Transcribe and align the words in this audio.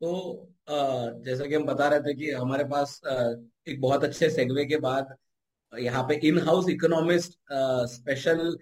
तो 0.00 0.10
जैसा 1.24 1.46
कि 1.46 1.54
हम 1.54 1.64
बता 1.66 1.88
रहे 1.88 2.00
थे 2.00 2.14
कि 2.14 2.30
हमारे 2.32 2.64
पास 2.64 3.00
एक 3.06 3.80
बहुत 3.80 4.04
अच्छे 4.04 4.28
सेगवे 4.30 4.64
के 4.66 4.76
बाद 4.80 5.14
यहाँ 5.72 6.02
पे 6.08 6.14
in 6.28 6.38
house 6.40 6.68
economist 6.70 7.32
special 7.92 8.56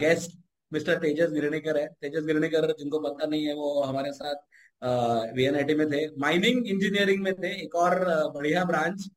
guest 0.00 0.38
mister 0.72 0.98
Tejas 0.98 1.30
Girnekar 1.32 1.76
है। 1.78 1.86
तेजस 2.00 2.24
गिरनेकर 2.26 2.66
जिनको 2.78 2.98
पता 3.00 3.26
नहीं 3.26 3.44
है, 3.46 3.54
वो 3.54 3.82
हमारे 3.82 4.12
साथ 4.12 5.32
वीएनआईटी 5.36 5.74
में 5.74 5.86
थे। 5.90 6.06
माइनिंग 6.20 6.66
इंजीनियरिंग 6.68 7.22
में 7.24 7.32
थे। 7.34 7.54
एक 7.64 7.74
और 7.74 8.04
बढ़िया 8.34 8.64
ब्रांच 8.64 9.08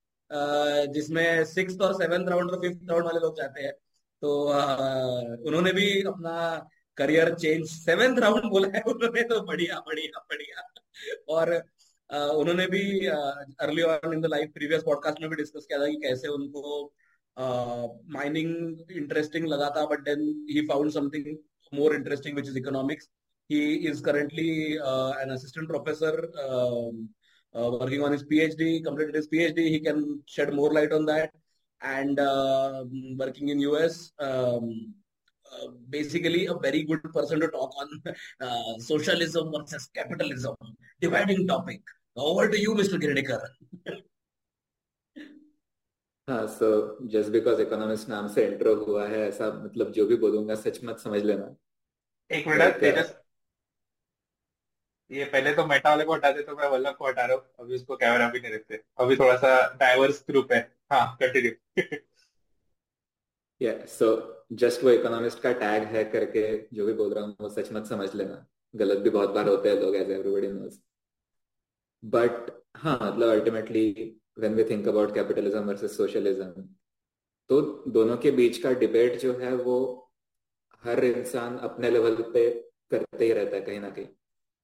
जिसमें 0.93 1.43
सिक्स 1.45 1.79
और 1.81 1.93
सेवेंथ 1.93 2.27
राउंड 2.29 2.51
और 2.51 2.61
फिफ्थ 2.61 2.89
राउंड 2.89 3.05
वाले 3.05 3.19
लोग 3.19 3.37
जाते 3.37 3.63
हैं। 3.63 3.71
तो 4.21 4.31
उन्होंने 5.47 5.71
भी 5.73 5.89
अपना 6.03 6.35
करियर 6.97 7.33
चेंज 7.35 7.65
सेवेंथ 7.69 8.19
राउंड 8.19 8.49
बोला 8.51 8.67
है। 8.75 8.81
उन्होंने 8.87 9.21
तो 9.23 9.41
बढ़िया 9.45 9.79
बढ़िया 9.87 10.19
बढ़िया। 10.29 10.67
और 11.29 11.53
उन्होंने 12.11 12.67
भी 12.67 12.83
early 13.07 13.81
on 13.81 14.13
in 14.13 14.21
the 14.21 14.25
life 14.25 14.51
previous 14.53 14.83
podcast 14.83 15.21
में 15.21 15.29
भी 15.29 15.35
डिस्कस 15.35 15.65
किया 15.65 15.79
था 15.79 15.87
कि 15.87 15.95
कैसे 16.03 16.27
उनको 16.27 16.93
माइनिंग 18.13 18.91
इंटरेस्टिंग 18.91 19.47
लगा 19.47 19.69
था 19.77 19.85
but 19.85 20.03
then 20.09 20.21
he 20.51 20.65
found 20.67 20.91
something 20.91 21.35
more 21.79 21.95
interesting 21.95 22.35
which 22.35 22.47
is 22.47 22.57
economics 22.57 23.09
uh, 23.49 25.13
an 25.21 25.31
assistant 25.31 25.69
professor 25.69 26.29
um, 26.45 27.09
uh, 27.55 27.71
working 27.71 28.03
on 28.03 28.11
his 28.11 28.23
phd 28.23 28.83
completed 28.83 29.15
his 29.15 29.27
phd 29.29 29.57
he 29.57 29.79
can 29.79 30.21
shed 30.25 30.53
more 30.53 30.71
light 30.73 30.91
on 30.91 31.05
that 31.05 31.31
and 31.81 32.19
uh, 32.19 32.83
working 33.17 33.49
in 33.49 33.59
us 33.59 34.11
um, 34.19 34.93
uh, 35.45 35.67
basically 35.89 36.47
a 36.47 36.53
very 36.55 36.83
good 36.83 37.01
person 37.13 37.39
to 37.39 37.47
talk 37.47 37.71
on 37.77 37.87
uh, 38.41 38.73
socialism 38.79 39.51
versus 39.51 39.89
capitalism 39.93 40.55
dividing 41.01 41.47
topic. 41.47 41.81
Over 42.15 42.49
to 42.49 42.59
you 42.59 42.75
mr 42.75 42.99
Girdikar. 42.99 43.41
हाँ 46.29 46.47
so 46.47 46.67
just 47.07 47.29
because 47.29 47.61
economist 47.61 48.09
नाम 48.09 48.27
से 48.27 48.45
intro 48.47 48.73
हुआ 48.75 49.07
है 49.07 49.19
ऐसा 49.27 49.47
मतलब 49.65 49.91
जो 49.91 50.05
भी 50.05 50.15
बोलूँगा 50.15 50.55
सच 50.55 50.79
मत 50.83 50.99
समझ 50.99 51.23
लेना। 51.23 51.55
एक 52.31 52.47
मिनट 52.47 52.79
तेजस। 52.79 53.13
ये 55.11 55.25
पहले 55.25 55.53
तो 55.53 55.65
मेटा 55.65 55.89
वाले 55.89 56.05
को 56.05 56.13
हटा 56.13 56.31
दे 56.31 56.41
तो 56.41 56.55
मैं 56.55 56.67
वल्लभ 56.67 56.95
को 56.95 57.07
हटा 57.07 57.25
रहा 57.25 57.35
हूँ। 57.35 57.43
अभी 57.59 57.75
उसको 57.75 57.95
कैमरा 57.95 58.29
भी 58.29 58.39
नहीं 58.39 58.53
रखते। 58.53 58.81
अभी 58.97 59.15
थोड़ा 59.15 59.37
सा 59.37 59.73
डाइवर्स 59.73 60.23
ग्रुप 60.29 60.51
है। 60.51 60.59
हाँ 60.91 61.17
कंटिन्यू 61.23 61.83
या 63.61 63.85
सो 63.85 64.11
जस्ट 64.53 64.83
वो 64.83 64.89
इकोनॉमिस्ट 64.89 65.39
का 65.39 65.51
टैग 65.53 65.83
है 65.83 66.03
करके 66.03 66.43
जो 66.73 66.85
भी 66.85 66.93
बोल 66.93 67.13
रहा 67.13 67.23
हूँ 67.23 67.35
वो 67.41 67.49
सच 67.49 67.71
मत 67.71 67.85
समझ 67.85 68.13
लेना। 68.15 68.45
गलत 68.75 68.97
भी 68.97 69.09
बहुत 69.09 69.29
बार 69.29 69.47
होते 69.47 69.69
हैं 69.69 69.81
लोग 69.81 69.95
एज 69.95 70.11
एवरीबॉडी 70.11 70.47
नोज़ 70.47 70.79
बट 72.03 72.51
हाँ 72.77 72.97
मतलब 73.03 73.29
ultimately 73.29 73.91
when 74.39 74.53
we 74.53 74.63
think 74.63 74.87
about 74.87 75.13
capitalism 75.13 75.63
versus 75.63 75.97
socialism 75.97 76.67
तो 77.49 77.61
दोनों 77.87 78.17
के 78.17 78.31
बीच 78.31 78.57
का 78.57 78.71
डिबेट 78.79 79.19
जो 79.19 79.33
है 79.37 79.53
वो 79.55 79.77
हर 80.83 81.03
इंसान 81.05 81.57
अपने 81.67 81.89
लेवल 81.89 82.15
पे 82.33 82.49
करते 82.91 83.25
ही 83.25 83.31
रहता 83.33 83.55
है 83.55 83.61
कहीं 83.61 83.79
ना 83.79 83.89
कहीं। 83.89 84.07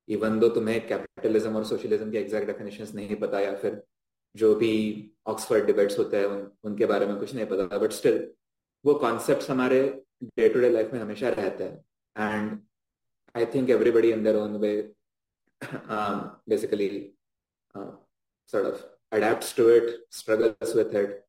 इवन 0.10 0.40
दो 0.40 0.50
तुम्हें 0.50 0.88
कैपिटलिज्म 0.88 1.56
और 1.56 1.66
सोशलिज्म 1.66 2.12
के 2.12 2.18
एग्जैक्ट 2.18 2.48
डेफिनेशंस 2.48 2.94
नहीं 2.96 3.16
पता 3.16 3.40
या 3.40 3.56
फिर 3.56 3.82
जो 4.36 4.54
भी 4.56 4.74
ऑक्सफर्ड 5.28 5.66
डिबेट्स 5.66 5.98
होते 6.00 6.18
हैं 6.18 6.26
उन, 6.26 6.52
उनके 6.64 6.86
बारे 6.86 7.06
में 7.06 7.16
कुछ 7.18 7.34
नहीं 7.36 7.46
पता 7.46 7.78
बट 7.78 7.92
स्टिल 7.92 8.28
वो 8.86 8.94
कॉन्सेप्ट 8.96 9.50
हमारे 9.50 9.82
डे 10.24 10.50
टू 10.50 10.60
डे 10.60 10.70
लाइफ 10.70 10.94
में 10.94 11.00
हमेशा 11.00 11.30
रहते 11.30 11.64
हैं। 11.64 11.86
And 12.18 12.60
I 13.36 13.46
think 13.46 13.70
everybody 13.70 14.12
in 14.12 14.24
their 14.24 14.36
own 14.36 14.58
way 14.58 14.74
basically 15.62 16.90
sort 18.50 18.66
of 18.66 18.86
adapts 19.12 19.54
to 19.54 19.68
it, 19.70 20.00
struggles 20.10 20.74
with 20.76 20.94
it, 20.96 21.26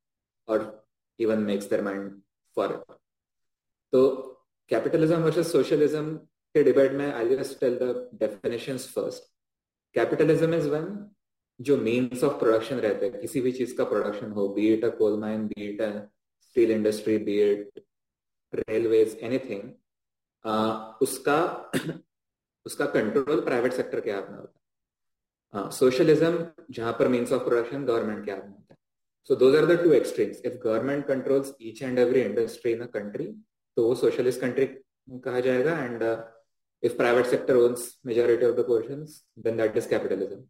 or 0.47 0.75
even 1.19 1.45
makes 1.45 1.67
their 1.67 1.81
mind 1.81 2.21
for 2.57 2.71
it. 2.73 2.83
तो 3.93 4.01
capitalism 4.71 5.17
versus 5.23 5.51
socialism 5.51 6.15
के 6.55 6.63
debate 6.63 6.91
में 6.91 7.11
I 7.11 7.35
just 7.35 7.59
tell 7.59 7.77
the 7.79 8.09
definitions 8.21 8.87
first 8.93 9.23
capitalism 9.95 10.53
is 10.53 10.67
when 10.69 10.87
जो 11.59 11.77
means 11.77 12.23
of 12.23 12.39
production 12.39 12.79
रहते 12.85 13.05
हैं 13.05 13.21
किसी 13.21 13.41
भी 13.41 13.51
चीज़ 13.59 13.75
का 13.77 13.83
प्रोडक्शन 13.91 14.31
हो 14.31 14.47
be 14.55 14.67
it 14.73 14.83
a 14.85 14.89
coal 14.97 15.19
mine 15.19 15.47
be 15.47 15.67
it 15.67 15.81
a 15.81 15.89
steel 16.41 16.71
industry 16.71 17.17
be 17.29 17.39
it 17.43 17.83
railways 18.53 19.17
anything 19.29 19.71
उसका 21.03 21.39
उसका 22.65 22.85
कंट्रोल 22.99 23.41
प्राइवेट 23.45 23.73
सेक्टर 23.73 24.01
के 24.01 24.11
हाथ 24.11 24.29
में 24.31 24.37
होता 24.37 24.59
है 24.59 24.64
हाँ 25.55 25.69
सोशलिज्म 25.71 26.45
जहाँ 26.71 26.91
पर 26.93 27.07
मीन्स 27.07 27.31
ऑफ़ 27.33 27.43
प्रोडक्शन 27.43 27.85
गवर्नमेंट 27.85 28.25
के 28.25 28.31
हाथ 28.31 28.37
में 28.37 28.47
होता 28.47 28.73
है। 28.73 28.77
So 29.29 29.35
those 29.35 29.55
are 29.55 29.65
the 29.65 29.77
two 29.83 29.91
extremes 29.93 30.41
if 30.45 30.53
government 30.63 31.05
controls 31.07 31.53
each 31.61 31.81
and 31.83 31.99
every 31.99 32.21
industry 32.21 32.71
in 32.71 32.81
a 32.81 32.85
country 32.85 33.25
तो 33.77 33.85
वो 33.87 33.93
सोशलिस्ट 33.95 34.41
कंट्री 34.41 34.65
कहा 35.07 35.39
जाएगा 35.39 35.77
and 35.83 36.03
if 36.83 36.97
private 36.97 37.25
sector 37.25 37.55
owns 37.55 37.87
majority 38.05 38.45
of 38.45 38.55
the 38.55 38.65
portions 38.67 39.21
then 39.39 39.57
that 39.57 39.77
is 39.77 39.87
capitalism 39.89 40.41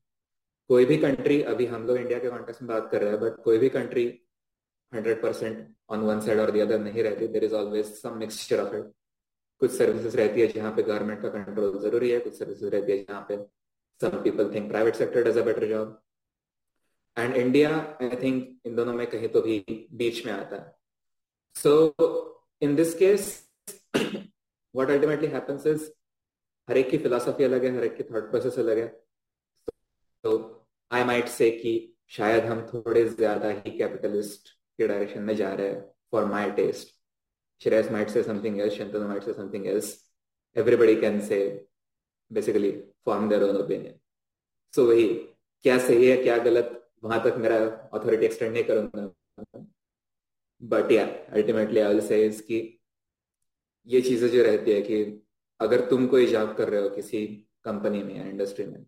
कोई 0.70 0.86
भी 0.86 0.98
country 0.98 1.42
अभी 1.54 1.66
हम 1.66 1.86
लोग 1.88 1.98
India 1.98 2.20
के 2.20 2.30
कॉन्टेक्स्ट 2.30 2.62
में 2.62 2.70
बात 2.70 2.90
कर 2.92 3.02
रहे 3.02 3.12
हैं 3.12 3.20
बट 3.20 3.42
कोई 3.44 3.58
भी 3.58 3.70
country 3.70 4.08
hundred 4.94 5.22
percent 5.22 5.68
on 5.90 6.00
one 6.00 6.20
side 6.20 6.40
और 6.40 6.52
द 6.52 6.82
नहीं 6.82 7.04
रहती 7.04 7.28
there 7.28 7.44
is 7.44 7.54
always 7.54 7.94
some 7.94 8.18
mixture 8.18 8.62
of 8.62 8.76
it 8.76 8.92
कुछ 9.62 9.72
सर्विसेज़ 9.72 10.18
रहती 10.18 10.42
है 10.42 10.48
जहाँ 10.48 10.72
पे 10.76 10.84
गवर्नमेंट 10.84 11.22
का 11.22 11.30
कंट्रोल 11.30 11.80
ज़रूरी 11.80 12.10
है, 12.12 12.20
कुछ 12.20 12.40
सर्विसेज़ 12.40 12.72
रहती 12.72 12.92
है 12.92 12.98
जहाँ 13.04 13.26
पे 13.30 13.38
some 14.02 14.24
people 14.24 14.50
think 14.50 14.72
private 14.72 14.96
sector 14.96 15.24
does 15.24 15.38
a 15.38 15.44
better 15.44 15.68
job. 15.68 15.98
And 17.18 17.34
india, 17.34 17.96
i 18.00 18.16
think, 18.16 18.48
इन 18.66 18.76
दोनों 18.76 18.94
में 18.94 19.06
कहीं 19.08 19.28
तो 19.30 19.42
भी 19.42 19.88
बीच 19.94 20.26
में 20.26 20.34
आता 20.34 20.56
है। 20.56 20.74
So, 21.56 21.74
in 22.62 22.76
this 22.76 22.94
case, 22.94 23.44
what 24.74 24.90
ultimately 24.90 25.28
happens 25.28 25.66
is, 25.66 25.90
हर 26.70 26.78
एक 26.78 26.90
की 26.90 26.98
फिलोसफी 26.98 27.44
अलग 27.44 27.66
है, 27.66 27.76
हर 27.78 27.84
एक 27.84 27.96
की 27.98 28.04
थॉट 28.04 28.30
प्रोसेस 28.32 28.60
अलग 28.60 28.78
है। 28.78 28.88
तो 30.24 30.34
आई 30.92 31.04
माइट 31.04 31.28
से 31.28 31.50
कि 31.52 31.74
शायद 32.08 32.46
हम 32.46 32.62
थोड़े 32.74 33.04
ज़्यादा 33.10 33.50
ही 33.50 33.78
कैपिटलिस्ट 33.78 34.50
के 34.78 34.88
डायरेक्शन 34.88 35.22
में 35.22 35.36
जा 35.36 35.54
रहे 35.54 35.68
हैं 35.68 35.82
for 36.12 36.26
my 36.26 36.52
test 36.52 36.94
Shreyas 37.62 37.92
might 37.92 38.10
say 38.10 38.24
something 38.24 38.60
else 38.62 38.74
Shantanu 38.74 39.08
might 39.08 39.24
say 39.24 39.34
something 39.34 39.68
else 39.68 39.94
everybody 40.56 40.96
can 40.96 41.22
say 41.30 41.42
basically 42.32 42.72
form 43.06 43.30
their 43.30 43.44
own 43.44 43.58
opinion 43.58 44.00
so 44.74 44.86
वही, 44.86 45.08
क्या 45.66 45.78
सही 45.80 46.08
है, 46.08 46.16
क्या 46.24 46.38
गलत, 46.38 46.82
वहाँ 47.04 47.24
तक 47.24 47.36
मेरा 47.40 47.58
अथॉरिटी 47.94 48.26
एक्सटेंड 48.26 48.52
नहीं 48.54 48.64
करूँगा। 48.64 49.14
बट 50.62 50.92
या 50.92 51.06
अल्टीमेटली 51.06 51.80
आई 51.80 51.94
विल 51.94 52.02
से 52.08 52.30
कि 52.42 52.58
ये 53.88 54.02
चीज़ें 54.02 54.30
जो 54.30 54.44
रहती 54.44 54.72
है 54.72 54.82
कि 54.82 55.04
अगर 55.60 55.86
तुम 55.90 56.08
कोई 56.08 56.28
जॉब 56.28 56.54
कर 56.58 56.70
रहे 56.70 56.82
हो 56.82 56.90
किसी 56.90 57.26
कंपनी 57.66 58.02
में 58.04 58.16
या 58.16 58.24
इंडस्ट्री 58.26 58.66
में, 58.66 58.86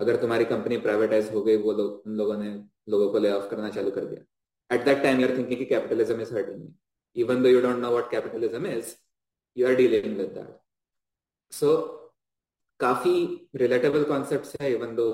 अगर 0.00 0.16
तुम्हारी 0.20 0.44
कंपनी 0.44 0.76
प्राइवेटाइज 0.78 1.30
हो 1.32 1.42
गई, 1.42 1.56
वो 1.56 1.72
लोग, 1.72 2.02
उन 2.06 2.16
लोगों 2.16 2.36
ने 2.38 2.54
लोगों 2.88 3.10
को 3.12 3.18
ले 3.18 3.30
ऑफ़ 3.32 3.48
करना 3.50 3.68
चालू 3.70 3.90
कर 3.90 4.04
दिया। 4.04 4.74
At 4.74 4.84
that 4.84 5.02
time 5.02 5.20
you're 5.20 5.36
thinking 5.36 5.58
कि 5.58 5.64
capitalism 5.64 6.20
is 6.20 6.34
hurting 6.34 6.68
even 7.16 7.42
though 7.42 7.48
you 7.48 7.60
don't 7.60 7.78
know 7.78 7.90
what 7.90 8.10
capitalism 8.10 8.66
is 8.66 8.94
you 9.56 9.66
are 9.68 9.74
dealing 9.74 10.16
with 10.16 10.28
that 10.28 10.58
so 11.52 11.72
काफ़ी 12.80 13.12
रिलेटेबल 13.56 14.04
कॉन्सेप्ट 14.04 14.60
है 14.62 14.70
इवन 14.72 14.94
दो 14.96 15.08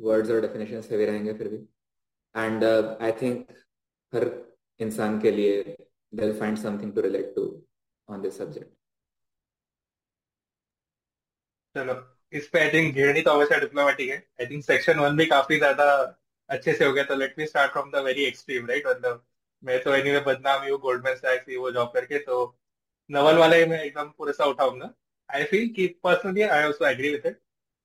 वर्ड्स 0.00 0.30
और 0.30 0.40
डेफिनेशन 0.40 0.82
हैवी 0.90 1.04
रहेंगे 1.06 1.32
फिर 1.34 1.48
भी. 1.48 1.56
एंड 2.34 2.64
आई 2.64 3.12
थिंक 3.22 3.50
हर 4.12 4.28
इंसान 4.80 5.20
के 5.20 5.30
लिए 5.30 5.62
they 6.12 6.32
find 6.40 6.58
something 6.58 6.94
to 6.94 7.00
relate 7.00 7.34
to 7.34 7.46
on 8.08 8.22
this 8.22 8.38
subject 8.38 8.72
चलो, 11.76 11.94
इस 12.32 12.48
पे 12.48 12.60
आई 12.60 12.70
थिंक 12.72 12.94
घेरनी 12.94 13.20
तो 13.22 13.32
हमेशा 13.32 13.56
डिप्लोमेटिक 13.60 14.08
है. 14.10 14.16
आई 14.40 14.46
थिंक 14.46 14.64
सेक्शन 14.64 14.98
वन 14.98 15.16
भी 15.16 15.26
काफ़ी 15.26 15.56
ज़्यादा 15.58 15.84
अच्छे 16.50 16.72
से 16.74 16.84
हो 16.84 16.92
गया 16.92 17.04
तो 17.04 17.14
let 17.16 17.34
me 17.38 17.46
start 17.46 17.72
from 17.72 17.90
the 17.90 18.02
very 18.04 18.24
extreme 18.24 18.66
right 18.66 18.86
मतलब 18.86 19.24
मैं 19.62 19.82
तो 19.84 19.94
एनीवे 19.94 20.20
बदनाम 20.26 20.62
ही 20.62 20.70
हूँ 20.70 20.78
गोल्डमैन 20.80 21.16
सैक्स 21.16 21.48
ही 21.48 21.56
वो 21.56 21.70
जॉब 21.72 21.92
करके 21.94 22.18
तो 22.24 22.38
नवल 23.10 23.38
वाले 23.38 23.64
में 23.66 23.78
एकदम 23.80 24.08
पूरे 24.18 24.32
सा 24.32 24.44
उठाऊँगा. 24.46 24.92
आई 25.34 25.44
फील 25.50 25.68
कि 25.74 25.86
personally 26.04 26.42
I 26.42 26.64
also 26.64 26.86
agree 26.86 27.10
with 27.10 27.26
it 27.26 27.40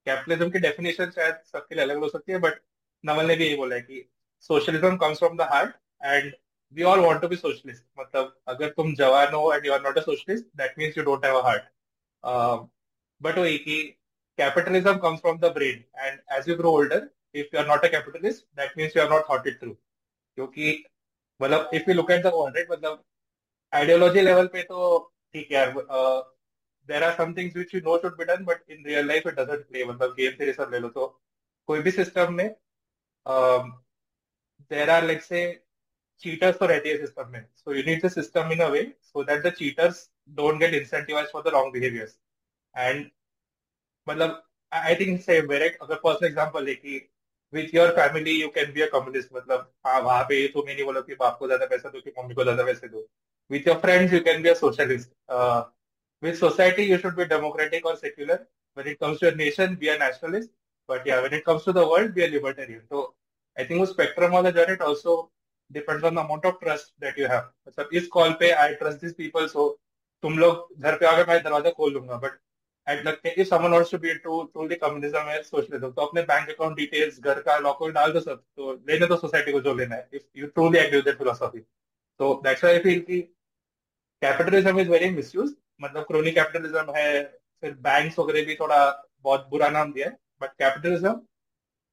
capitalism 0.08 0.50
की 0.52 0.60
डेफिनेशन 0.60 1.12
शायद 1.12 1.42
सबके 1.52 1.76
लिए 1.76 1.84
अलग 1.84 1.98
हो 2.04 2.10
सकती 2.10 2.32
है 2.32 2.40
बट 2.40 2.62
नवल 3.04 3.28
ने 3.28 3.36
भी 3.36 3.46
यही 3.46 3.56
बोला 3.56 3.76
है 3.76 3.82
कि 3.82 4.08
socialism 4.50 4.98
comes 4.98 5.20
from 5.20 5.38
the 5.38 5.48
heart 5.52 5.76
and 6.06 6.34
we 6.74 6.84
all 6.84 7.00
want 7.00 7.22
to 7.22 7.28
be 7.28 7.36
socialist 7.36 7.84
मतलब 8.00 8.36
अगर 8.48 8.70
तुम 8.78 8.94
जवान 8.96 9.34
हो 9.34 9.54
and 9.54 9.66
you 9.66 9.74
are 9.74 9.82
not 9.82 9.98
a 9.98 10.02
socialist 10.02 10.46
that 10.58 10.80
means 10.80 10.98
you 10.98 11.04
don't 11.04 11.26
have 11.26 11.40
a 11.40 11.44
heart 11.44 11.70
but 13.22 13.38
वही 13.38 13.58
कि 13.58 13.78
capitalism 14.38 15.00
comes 15.00 15.22
from 15.22 15.40
the 15.40 15.50
brain 15.50 15.84
and 15.96 16.20
as 16.30 16.48
you 16.48 16.56
grow 16.56 16.72
older, 16.72 17.12
if 17.36 17.52
you 17.52 17.60
are 17.60 17.66
not 17.66 17.86
a 17.86 17.90
capitalist, 17.90 18.46
that 18.56 18.76
means 18.78 18.94
you 18.94 19.02
have 19.02 19.10
not 19.10 19.28
thought 19.28 19.48
it 19.48 19.60
through. 19.60 19.76
क्योंकि 20.38 20.84
मतलब 21.40 21.70
if 21.74 21.90
you 21.90 21.94
look 21.96 22.10
at 22.12 22.24
the 22.24 22.32
world 22.34 22.56
right 22.56 22.72
मतलब 22.72 23.04
ideology 23.74 24.22
level 24.22 24.48
पे 24.54 24.64
तो 24.64 24.98
ठीक 25.34 25.52
है 25.52 25.58
यार 25.58 25.70
there 26.90 27.04
are 27.04 27.14
some 27.18 27.34
things 27.38 27.56
which 27.56 27.76
you 27.76 27.82
know 27.86 27.98
should 28.00 28.18
be 28.18 28.26
done 28.26 28.44
but 28.46 28.72
in 28.72 28.86
real 28.86 29.08
life 29.08 29.28
it 29.28 29.36
doesn't 29.40 29.68
play 29.68 29.86
मतलब 29.86 30.14
game 30.20 30.36
theory 30.40 30.54
सब 30.54 30.72
ले 30.74 30.80
लो 30.80 30.90
तो 31.00 31.08
कोई 31.70 31.80
भी 31.82 31.92
सिस्टम 31.92 32.34
में 32.34 32.48
there 34.72 34.90
are 34.90 35.06
let 35.06 35.22
say 35.24 35.40
cheaters 36.24 36.60
तो 36.60 36.66
रहती 36.68 36.90
है 36.90 36.98
सिस्टम 36.98 37.30
में. 37.32 37.46
So 37.56 37.74
you 37.76 37.84
need 37.88 38.06
the 38.06 38.10
system 38.12 38.52
in 38.52 38.60
a 38.64 38.68
way 38.70 38.84
so 39.04 39.24
that 39.24 39.44
the 39.46 39.52
cheaters 39.58 40.10
don't 40.38 40.60
get 40.60 40.74
incentivise 40.76 41.28
for 41.32 41.44
the 41.44 41.54
wrong 41.56 41.74
behaviours 41.74 42.18
and 42.76 43.10
मतलब 44.08 44.42
आई 44.72 44.96
थिंक 44.96 45.22
से 45.22 45.42
मेरे 45.48 45.70
अगर 45.82 45.96
पर्सनल 46.04 46.28
एग्जांपल 46.28 46.68
है 46.68 46.76
कि 46.76 46.98
with 47.54 47.74
your 47.76 47.90
family 47.98 48.32
you 48.42 48.48
can 48.56 48.72
be 48.74 48.82
a 48.82 48.88
communist 48.94 49.30
मतलब 49.36 49.72
हाँ 49.88 50.00
वहाँ 50.02 50.24
पे 50.30 50.48
तुम 50.54 50.66
नहीं 50.68 50.86
बोलो 50.86 51.02
कि 51.02 51.16
बाप 51.16 51.38
को 51.40 51.48
ज़्यादा 51.48 51.66
पैसा 51.76 51.90
दो 51.90 52.02
कि 52.02 52.12
मम्मी 52.20 52.34
को 52.36 52.44
ज़्यादा 52.44 52.64
पैसे 52.66 52.88
दो. 52.88 53.08
With 53.52 53.68
your 53.68 53.80
friends 53.82 54.14
you 54.14 54.20
can 54.26 54.42
be 54.44 54.50
a 54.50 54.54
socialist 54.64 55.10
with 56.23 56.35
society 56.37 56.83
you 56.83 56.99
should 56.99 57.17
be 57.17 57.25
democratic 57.35 57.87
और 57.87 57.97
secular 57.97 58.47
when 58.77 58.87
it 58.87 58.99
comes 58.99 59.19
to 59.19 59.29
a 59.29 59.35
nation 59.35 59.73
be 59.75 59.89
a 59.89 59.95
nationalist 59.99 60.51
but 60.89 61.07
yeah 61.07 61.21
when 61.23 61.33
it 61.33 61.45
comes 61.45 61.65
to 61.65 61.73
the 61.73 61.83
world 61.85 62.13
be 62.15 62.23
a 62.25 62.29
libertarian 62.29 62.83
so 62.89 63.01
i 63.57 63.65
think 63.65 63.81
वो 63.81 63.87
spectrum 63.87 64.33
वाला 64.33 64.51
जो 64.51 64.67
है 64.69 64.77
also 64.89 65.17
depends 65.71 66.05
on 66.05 66.15
the 66.15 66.23
amount 66.23 66.45
of 66.45 66.61
trust 66.61 66.93
that 67.01 67.19
you 67.19 67.31
have 67.33 67.49
मतलब 67.69 67.89
इस 67.95 68.07
call 68.09 68.33
पे 68.43 68.53
I 68.57 68.69
trust 68.75 69.01
these 69.01 69.17
people 69.17 69.49
so 69.49 69.67
तुम 70.25 70.39
लोग 70.39 70.83
घर 70.83 70.97
पे 70.99 71.07
आकर 71.07 71.27
मैं 71.29 71.43
दरवाजा 71.43 71.71
खोल 71.71 71.93
लूंगा 71.93 72.17
बट 72.23 72.33
एट 72.87 73.05
लगते 73.07 73.31
if 73.31 73.47
someone 73.49 73.71
wants 73.73 73.91
to 73.91 73.99
be 73.99 74.15
to 74.25 74.43
truly 74.53 74.75
communism 74.77 75.21
है 75.29 75.43
सोशलिज्म 75.43 75.91
तो 75.91 76.03
अपने 76.03 76.23
बैंक 76.31 76.49
अकाउंट 76.49 76.77
डिटेल्स 76.77 77.21
घर 77.21 77.41
का 77.43 77.57
लॉकर 77.59 77.93
डाल 77.93 78.13
दो 78.13 78.21
सब 78.21 78.43
तो 78.57 78.73
लेने 78.89 79.07
दो 79.07 79.17
सोसाइटी 79.17 79.53
को 79.53 79.61
जो 79.61 79.75
लेना 79.75 79.95
है 79.95 80.09
if 80.15 80.23
you 80.37 80.47
truly 80.47 80.79
agree 80.79 80.97
with 80.97 81.05
that 81.05 81.19
philosophy 81.19 81.61
तो 82.21 82.35
दैट्स 82.45 82.65
व्हाई 82.65 82.77
आई 82.77 82.83
फील 82.83 83.01
कि 83.07 83.21
कैपिटलिज्म 84.23 84.81
इज 84.81 84.89
वेरी 84.89 85.11
मिसयूज 85.15 85.55
मतलब 85.80 86.04
क्रोनी 86.04 86.32
कैपिटलिज्म 86.32 86.94
है, 86.96 87.24
फिर 87.64 87.72
बैंक्स 87.82 88.20
वगैरह 88.20 88.46
भी 88.46 88.56
थोड़ा 88.56 88.80
बहुत 89.24 89.48
बुरा 89.50 89.70
नाम 89.70 89.92
दिया 89.94 90.08
है 90.08 90.18
but 90.42 90.52
capitalism 90.54 91.20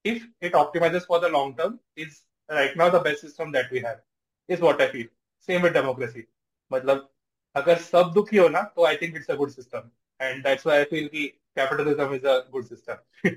if 0.04 0.26
it 0.46 0.54
optimises 0.54 1.04
for 1.08 1.20
the 1.20 1.30
long 1.32 1.56
term 1.58 1.78
is 1.98 2.20
right 2.50 2.76
now 2.76 2.90
the 2.90 3.02
best 3.02 3.20
system 3.20 3.52
that 3.52 3.72
we 3.72 3.78
have 3.86 4.00
is 4.48 4.60
what 4.60 4.80
I 4.80 4.86
feel 4.88 5.08
same 5.48 5.62
with 5.62 5.72
democracy 5.72 6.24
मतलब 6.70 7.08
अगर 7.56 7.78
सब 7.78 8.12
दुखी 8.14 8.36
हो 8.36 8.48
ना 8.48 8.62
तो 8.76 8.84
I 8.86 8.96
think 8.96 9.16
it's 9.16 9.30
a 9.30 9.34
good 9.34 9.50
system 9.50 9.90
and 10.20 10.42
that's 10.44 10.66
why 10.66 10.78
I 10.78 10.84
feel 10.90 11.08
कि 11.08 11.26
capitalism 11.56 12.14
is 12.14 12.26
a 12.26 12.38
good 12.50 12.66
system 12.66 13.30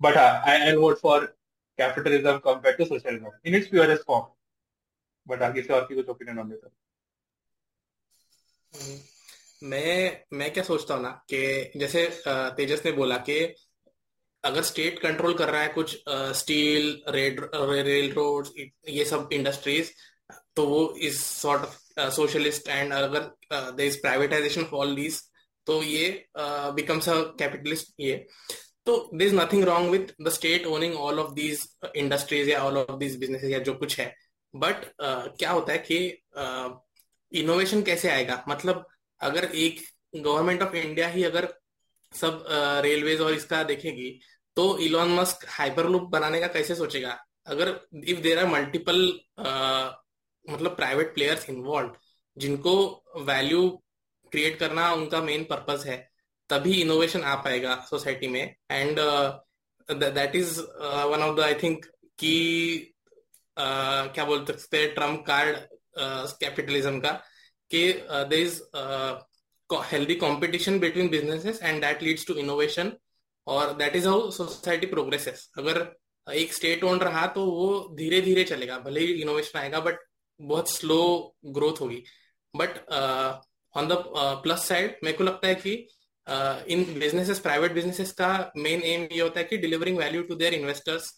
but 0.00 0.16
I 0.16 0.60
I 0.60 0.76
vote 0.76 0.98
for 1.00 1.26
capitalism 1.78 2.38
compare 2.46 2.76
to 2.76 2.84
socialism 2.84 3.30
in 3.46 3.54
its 3.54 3.68
purest 3.68 4.04
form 4.06 4.26
but 5.26 5.42
आगे 5.42 5.62
से 5.62 5.72
और 5.74 5.86
की 5.86 5.94
कुछ 5.94 6.08
ओपिनियन 6.08 6.38
होंगे 6.38 6.56
तो 6.56 6.70
मैं 9.62 10.20
मैं 10.32 10.52
क्या 10.52 10.62
सोचता 10.64 10.94
हूँ 10.94 11.02
ना 11.02 11.10
कि 11.32 11.78
जैसे 11.78 12.06
तेजस 12.28 12.82
ने 12.86 12.92
बोला 12.92 13.16
कि 13.28 13.38
अगर 14.44 14.62
स्टेट 14.62 14.98
कंट्रोल 14.98 15.34
कर 15.34 15.48
रहा 15.50 15.62
है 15.62 15.68
कुछ 15.68 15.96
स्टील 16.38 17.02
रेड 17.08 17.40
रेल 17.86 18.12
रोड 18.12 18.48
ये 18.88 19.04
सब 19.04 19.28
इंडस्ट्रीज़ 19.32 19.90
तो 20.56 20.66
वो 20.66 20.82
is 21.02 21.20
sort 21.20 21.62
of 21.62 22.10
socialist 22.14 22.68
and 22.68 22.92
अगर 22.92 23.20
there 23.52 23.82
is 23.84 24.00
privatisation 24.00 24.62
of 24.62 24.74
all 24.74 24.94
these 24.96 25.20
तो 25.66 25.82
ये 25.82 26.08
बिकम्स 26.36 27.08
अ 27.08 27.14
कैपिटलिस्ट 27.38 27.92
ये। 28.00 28.16
तो 28.86 28.98
there 29.14 29.24
is 29.24 29.34
nothing 29.34 29.64
wrong 29.64 29.90
with 29.90 30.12
the 30.22 30.28
state 30.28 30.66
owning 30.66 30.94
all 30.96 31.20
of 31.20 31.32
these 31.34 31.66
industries 31.96 32.50
या 32.50 32.60
ऑल 32.64 32.78
ऑफ़ 32.78 32.98
दीज 32.98 33.16
बिज़नेस 33.20 33.44
या 33.44 33.58
जो 33.58 33.74
कुछ 33.74 33.98
है। 34.00 34.14
बट 34.54 34.84
uh, 34.84 35.38
क्या 35.38 35.50
होता 35.50 35.72
है 35.72 35.78
कि 35.90 35.98
इनोवेशन 37.32 37.80
uh, 37.80 37.86
कैसे 37.86 38.10
आएगा? 38.10 38.44
मतलब 38.48 38.86
अगर 39.20 39.44
एक 39.44 39.80
गवर्नमेंट 40.16 40.62
ऑफ़ 40.62 40.74
इंडिया 40.76 41.08
ही 41.08 41.24
अगर 41.24 41.52
सब 42.12 42.44
रेलवेज 42.84 43.20
और 43.20 43.34
इसका 43.34 43.62
देखेगी 43.64 44.10
तो 44.56 44.66
इलॉन 44.78 45.08
मस्क 45.14 45.44
हाइपर 45.48 45.50
हाइपरलूप 45.50 46.02
बनाने 46.10 46.40
का 46.40 46.46
कैसे 46.48 46.74
सोचेगा? 46.74 47.18
अगर 47.46 47.68
इफ़ 48.04 48.20
देर 48.20 48.38
आर 48.38 48.46
मल्टीपल 48.46 48.96
मतलब 50.46 50.76
प्राइवेट 50.76 51.14
प्लेयर्स 51.14 51.48
इन्वॉल्व 51.50 51.96
जिनको 52.36 52.74
वैल्यू 53.26 53.68
क्रिएट 54.32 54.58
करना 54.58 54.92
उनका 54.92 55.20
मेन 55.22 55.44
पर्पज 55.44 55.86
है, 55.86 55.96
तभी 56.50 56.80
इनोवेशन 56.80 57.22
आ 57.22 57.34
पाएगा 57.42 57.74
सोसाइटी 57.90 58.28
में। 58.28 58.54
And 58.70 58.98
that 59.88 60.36
is 60.36 60.60
one 60.60 61.22
of 61.22 61.36
the 61.36 61.40
I 61.40 61.54
think 61.62 61.84
की 62.18 62.36
क्या 63.56 64.24
बोल 64.24 64.44
सकते 64.46 64.78
हैं 64.78 64.94
ट्रंप 64.94 65.24
कार्ड 65.26 65.56
कैपिटलिज्म 66.40 67.00
का। 67.00 67.20
कि 67.70 67.92
there 68.30 68.40
is 68.40 68.60
healthy 69.90 70.16
competition 70.18 70.78
between 70.80 71.08
businesses 71.12 71.56
and 71.60 71.82
that 71.82 72.02
leads 72.02 72.24
to 72.26 72.34
innovation 72.42 72.90
और 73.46 73.72
that 73.76 73.96
is 73.96 74.06
how 74.08 74.30
society 74.32 74.86
progresses 74.86 75.48
अगर 75.58 75.86
एक 76.26 76.54
स्टेट 76.54 76.84
ओन 76.84 76.98
रहा 76.98 77.26
तो 77.34 77.44
वो 77.46 77.66
धीरे 77.96 78.20
धीरे 78.20 78.44
चलेगा, 78.44 78.78
भले 78.78 79.00
ही 79.00 79.12
इनोवेशन 79.22 79.58
आएगा 79.58 79.80
बट 79.80 79.98
बहुत 80.40 80.70
स्लो 80.70 80.98
ग्रोथ 81.56 81.80
होगी. 81.80 82.02
But 82.54 82.78
on 83.74 83.88
the 83.88 84.02
plus 84.42 84.66
side 84.68 84.96
मेरे 85.04 85.16
को 85.16 85.24
लगता 85.24 85.48
है 85.48 85.54
कि 85.56 85.74
इन 86.74 86.84
बिजनेसेस 86.98 87.40
प्राइवेट 87.40 87.72
बिजनेसेस 87.72 88.12
का 88.20 88.30
मेन 88.56 88.82
एम 88.84 89.06
ये 89.12 89.20
होता 89.20 89.40
है 89.40 89.44
कि 89.46 89.56
delivering 89.58 89.98
value 89.98 90.22
to 90.22 90.34
their 90.34 90.54
investors 90.54 91.12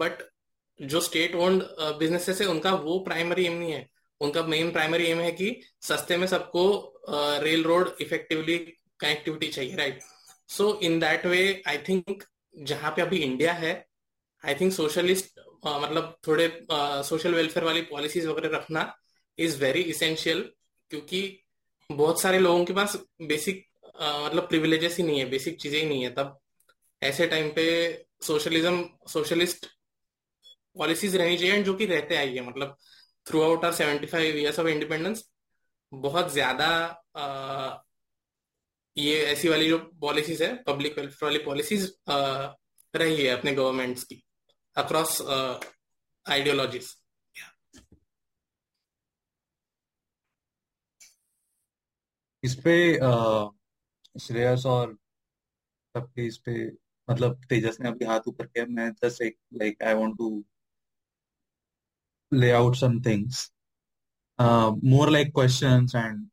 but 0.00 0.22
जो 0.80 1.00
स्टेट 1.00 1.34
ओन्ड 1.34 1.62
बिजनेसेस 1.98 2.40
है, 2.40 2.46
उनका 2.46 2.74
वो 2.74 2.98
प्राइमरी 3.04 3.46
एम 3.46 3.52
नहीं 3.52 3.72
है. 3.72 3.86
उनका 4.20 4.42
मेन 4.42 4.70
प्राइमरी 4.70 5.06
एम 5.06 5.20
है 5.20 5.32
कि 5.32 5.60
सस्ते 5.82 6.16
में 6.16 6.26
सबको 6.26 6.64
रेल 7.42 7.64
रोड 7.64 7.96
इफेक्टिवली 8.00 8.58
कनेक्टिविटी 9.00 9.48
चाहिए 9.48 9.76
right 9.76 10.00
so 10.48 10.80
in 10.82 11.00
that 11.00 11.26
way 11.26 11.62
I 11.66 11.78
think 11.78 12.24
जहाँ 12.54 12.90
पे 12.90 13.02
अभी 13.02 13.18
इंडिया 13.18 13.52
है 13.52 13.86
आई 14.44 14.54
थिंक 14.54 14.72
सोशलिस्ट 14.72 15.40
मतलब 15.66 16.16
थोड़े 16.26 16.66
सोशल 17.08 17.34
वेलफेयर 17.34 17.66
वाली 17.66 17.82
पॉलिसीज़ 17.82 18.28
वगैरह 18.28 18.56
रखना 18.56 18.94
इज़ 19.38 19.60
वेरी 19.60 19.80
इसेंशियल 19.80 20.50
क्योंकि 20.90 21.42
बहुत 21.90 22.20
सारे 22.20 22.38
लोगों 22.38 22.64
के 22.64 22.72
पास 22.72 22.96
बेसिक 23.22 23.66
मतलब 24.00 24.48
प्रिविलेजेस 24.48 24.96
ही 24.96 25.02
नहीं 25.02 25.18
है 25.18 25.28
बेसिक 25.30 25.60
चीज़ें 25.60 25.80
ही 25.80 25.86
नहीं 25.86 26.02
है 26.02 26.10
तब। 26.10 26.38
ऐसे 27.02 27.26
टाइम 27.26 27.48
पे 27.48 27.64
सोशलिज्म 28.22 28.88
सोशलिस्ट 29.08 29.66
पॉलिसीज़ 30.76 31.16
रहनी 31.18 31.36
चाहिए 31.38 31.62
जो 31.62 31.74
कि 31.74 31.86
रहते 31.86 32.16
आई 32.16 32.34
है 32.34 32.48
मतलब 32.48 32.76
throughout 33.42 33.64
our 33.64 33.72
seventy 33.72 34.06
five 34.06 34.36
years 34.36 34.58
of 34.58 34.68
independence 34.68 35.24
बहुत 35.92 36.32
ज़्यादा 36.32 36.68
ये 38.96 39.16
ऐसी 39.26 39.48
वाली 39.48 39.68
जो 39.68 39.78
पॉलिसीज़ 40.00 40.42
है 40.44 40.54
पब्लिक 40.62 40.98
वेलफेयर 40.98 41.24
वाली 41.24 41.38
पॉलिसीज़ 41.44 41.90
रही 42.94 43.24
है 43.24 43.36
अपने 43.36 43.52
गवर्नमेंट्स 43.54 44.04
की 44.04 44.22
अक्रॉस 44.76 45.20
आइडियोलॉजीज 46.26 46.94
इस 52.42 52.54
पे 52.64 52.72
श्रेयस 54.20 54.66
और 54.66 54.92
सबके 55.94 56.26
इस 56.26 56.36
पे 56.38 56.52
मतलब 57.08 57.44
तेजस 57.48 57.78
ने 57.80 57.88
अभी 57.88 58.04
हाथ 58.04 58.28
ऊपर 58.28 58.46
किया, 58.46 58.64
मैं 58.66 58.90
जस्ट 59.02 59.22
एक 59.22 59.36
like 59.54 59.82
I 59.82 59.94
want 59.94 60.16
to 60.18 60.28
lay 62.32 62.52
out 62.52 62.76
some 62.76 63.00
things, 63.00 63.50
uh, 64.38 64.72
more 64.82 65.10
like 65.10 65.32
questions 65.32 65.94
and 65.94 66.26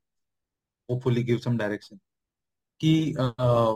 hopefully 0.90 1.24
give 1.24 1.42
some 1.42 1.58
direction. 1.58 2.00
कि 2.82 3.14
uh, 3.18 3.76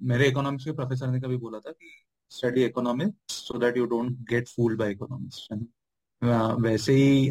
मेरे 0.00 0.26
इकोनॉमिक्स 0.28 0.64
के 0.64 0.72
प्रोफेसर 0.72 1.06
ने 1.10 1.20
कभी 1.20 1.36
बोला 1.36 1.58
था 1.58 1.70
कि 1.72 1.90
study 2.30 2.64
economics 2.64 3.34
so 3.46 3.58
that 3.58 3.76
you 3.76 3.86
don't 3.86 4.18
get 4.30 4.48
fooled 4.48 4.78
by 4.78 4.90
economics 4.92 5.48
वैसे 6.62 6.92
ही 6.94 7.30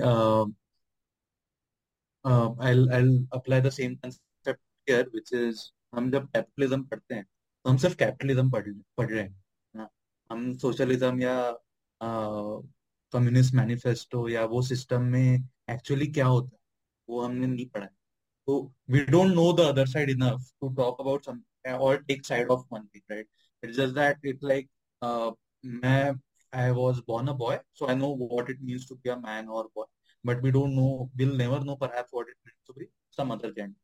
I 2.26 3.28
apply 3.34 3.62
the 3.62 3.70
same 3.70 3.96
concept 3.96 4.60
here 4.90 5.10
which 5.14 5.34
is 5.34 5.62
हम 5.96 6.10
जब 6.12 6.28
कैपिटलिज्म 6.28 6.84
पढ़ते 6.84 7.16
हैं 7.16 7.24
तो 7.24 7.70
हम 7.70 7.78
सिर्फ़ 7.78 7.96
कैपिटलिज्म 7.98 8.50
पढ़ 8.52 8.72
पढ़ 8.98 9.10
रहे 9.10 9.24
हैं 9.24 9.88
हम 10.30 10.54
सोशलिज्म 10.58 11.22
या 11.22 11.38
कम्युनिस्ट 13.16 13.54
मैनिफेस्टो 13.56 14.28
या 14.30 14.46
वो 14.54 14.62
सिस्टम 14.72 15.02
में 15.16 15.50
एक्चुअली 15.70 16.08
क्या 16.08 16.26
होता 16.26 16.56
है 16.56 16.60
वो 17.10 17.22
हमने 17.22 17.48
नहीं 17.48 17.66
पढ़ा 17.70 17.86
तो 18.48 18.60
we 18.92 19.04
don't 19.06 19.34
know 19.36 19.52
the 19.54 19.68
other 19.70 19.88
side 19.88 20.10
enough 20.10 20.52
to 20.62 20.70
talk 20.76 21.02
about 21.02 21.26
some 21.26 21.42
और 21.80 22.04
take 22.04 22.26
side 22.26 22.50
of 22.52 22.66
one 22.74 22.88
thing 22.96 23.12
right 23.12 23.28
it's 23.64 23.78
just 23.78 23.96
that 23.96 24.26
it 24.26 24.44
like 24.44 24.70
मैं 25.84 26.14
I 26.54 26.72
was 26.72 27.02
born 27.02 27.28
a 27.28 27.34
boy, 27.34 27.60
so 27.74 27.88
I 27.88 27.94
know 27.96 28.12
what 28.12 28.50
it 28.50 28.62
means 28.62 28.86
to 28.88 28.96
be 28.96 29.10
a 29.10 29.20
man 29.20 29.50
or 29.50 29.68
boy. 29.76 29.84
But 30.24 30.42
we 30.42 30.52
don't 30.52 30.76
know, 30.76 31.10
we'll 31.18 31.36
never 31.36 31.60
know 31.60 31.76
perhaps 31.76 32.10
what 32.12 32.28
it 32.28 32.38
means 32.46 32.62
to 32.68 32.74
be 32.74 32.86
some 33.12 33.32
other 33.32 33.52
gender. 33.52 33.76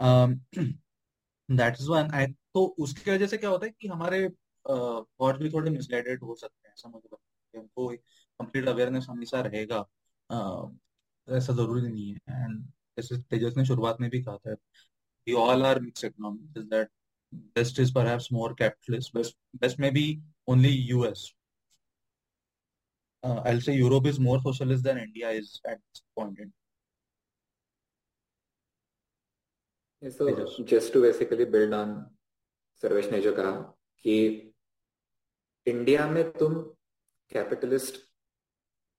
Um, 0.00 0.40
that 1.48 1.78
is 1.78 1.88
one. 1.88 2.10
I 2.12 2.26
तो 2.54 2.64
उसकी 2.78 3.10
वजह 3.10 3.26
से 3.26 3.36
क्या 3.36 3.50
होता 3.50 3.66
है 3.66 3.72
कि 3.80 3.88
हमारे 3.88 4.28
uh, 4.64 5.38
भी 5.38 5.50
थोड़े 5.50 5.70
मिसगाइडेड 5.70 6.22
हो 6.22 6.34
सकते 6.34 6.68
हैं 6.68 6.74
समझ 6.76 7.02
लो 7.12 7.20
हमको 7.54 7.92
कंप्लीट 8.40 8.68
अवेयरनेस 8.68 9.06
हमेशा 9.10 9.40
रहेगा 9.40 9.78
ऐसा 11.36 11.52
ज़रूरी 11.52 11.82
नहीं 11.82 12.12
है 12.12 12.44
एंड 12.44 12.62
जैसे 12.96 13.18
तेजस 13.18 13.56
ने 13.56 13.64
शुरुआत 13.64 14.00
में 14.00 14.10
भी 14.10 14.22
कहा 14.22 14.36
था 14.36 14.52
we 15.26 15.32
all 15.32 15.62
are 15.66 15.80
mix 15.80 16.04
economy 16.04 16.62
that 16.62 16.90
best 17.34 17.80
is 17.80 17.94
perhaps 17.94 18.32
more 18.32 18.54
capitalist 18.54 19.14
best 19.14 19.36
best 19.56 19.80
में 19.80 19.92
भी. 19.92 20.22
Uh, 23.24 23.42
I'll 23.44 23.60
say 23.60 23.74
Europe 23.74 24.06
is 24.06 24.20
more 24.20 24.40
socialist 24.40 24.84
than 24.84 24.98
India 24.98 25.30
is 25.30 25.60
at 25.66 25.78
this 25.78 26.02
point. 26.16 26.38
In. 26.38 26.52
Yeah, 30.00 30.10
so 30.10 30.64
just 30.64 30.92
to 30.92 31.02
basically 31.02 31.44
build 31.44 31.74
on 31.74 32.06
Sarvesh 32.82 33.10
ने 33.12 33.20
जो 33.20 33.32
कहा 33.32 33.50
कि 34.04 34.14
India 35.66 36.06
में 36.08 36.32
तुम 36.32 36.54
capitalist 37.30 38.07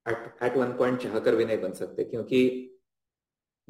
eight 0.10 0.58
one 0.58 0.72
point 0.78 1.02
चाहकर 1.02 1.36
भी 1.36 1.46
नहीं 1.46 1.58
बन 1.62 1.74
सकते 1.74 2.04
क्योंकि 2.04 2.42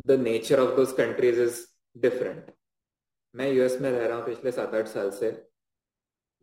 the 0.07 0.19
nature 0.19 0.59
of 0.59 0.75
those 0.75 0.91
countries 0.97 1.41
is 1.41 1.65
different 1.95 2.51
मैं 3.35 3.51
यूएस 3.51 3.79
में 3.81 3.89
रह 3.91 4.07
रहा 4.07 4.17
हूँ 4.17 4.25
पिछले 4.25 4.51
सात 4.51 4.73
आठ 4.75 4.87
साल 4.87 5.09
से 5.11 5.31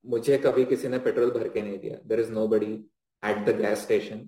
मुझे 0.05 0.37
कभी 0.39 0.65
किसी 0.65 0.89
ने 0.89 0.99
पेट्रोल 0.99 1.31
भर 1.31 1.49
के 1.49 1.63
नहीं 1.63 1.79
दिया। 1.79 1.97
There 2.07 2.21
is 2.21 2.31
nobody 2.49 2.73
at 3.23 3.39
the 3.47 3.57
gas 3.59 3.83
station 3.83 4.21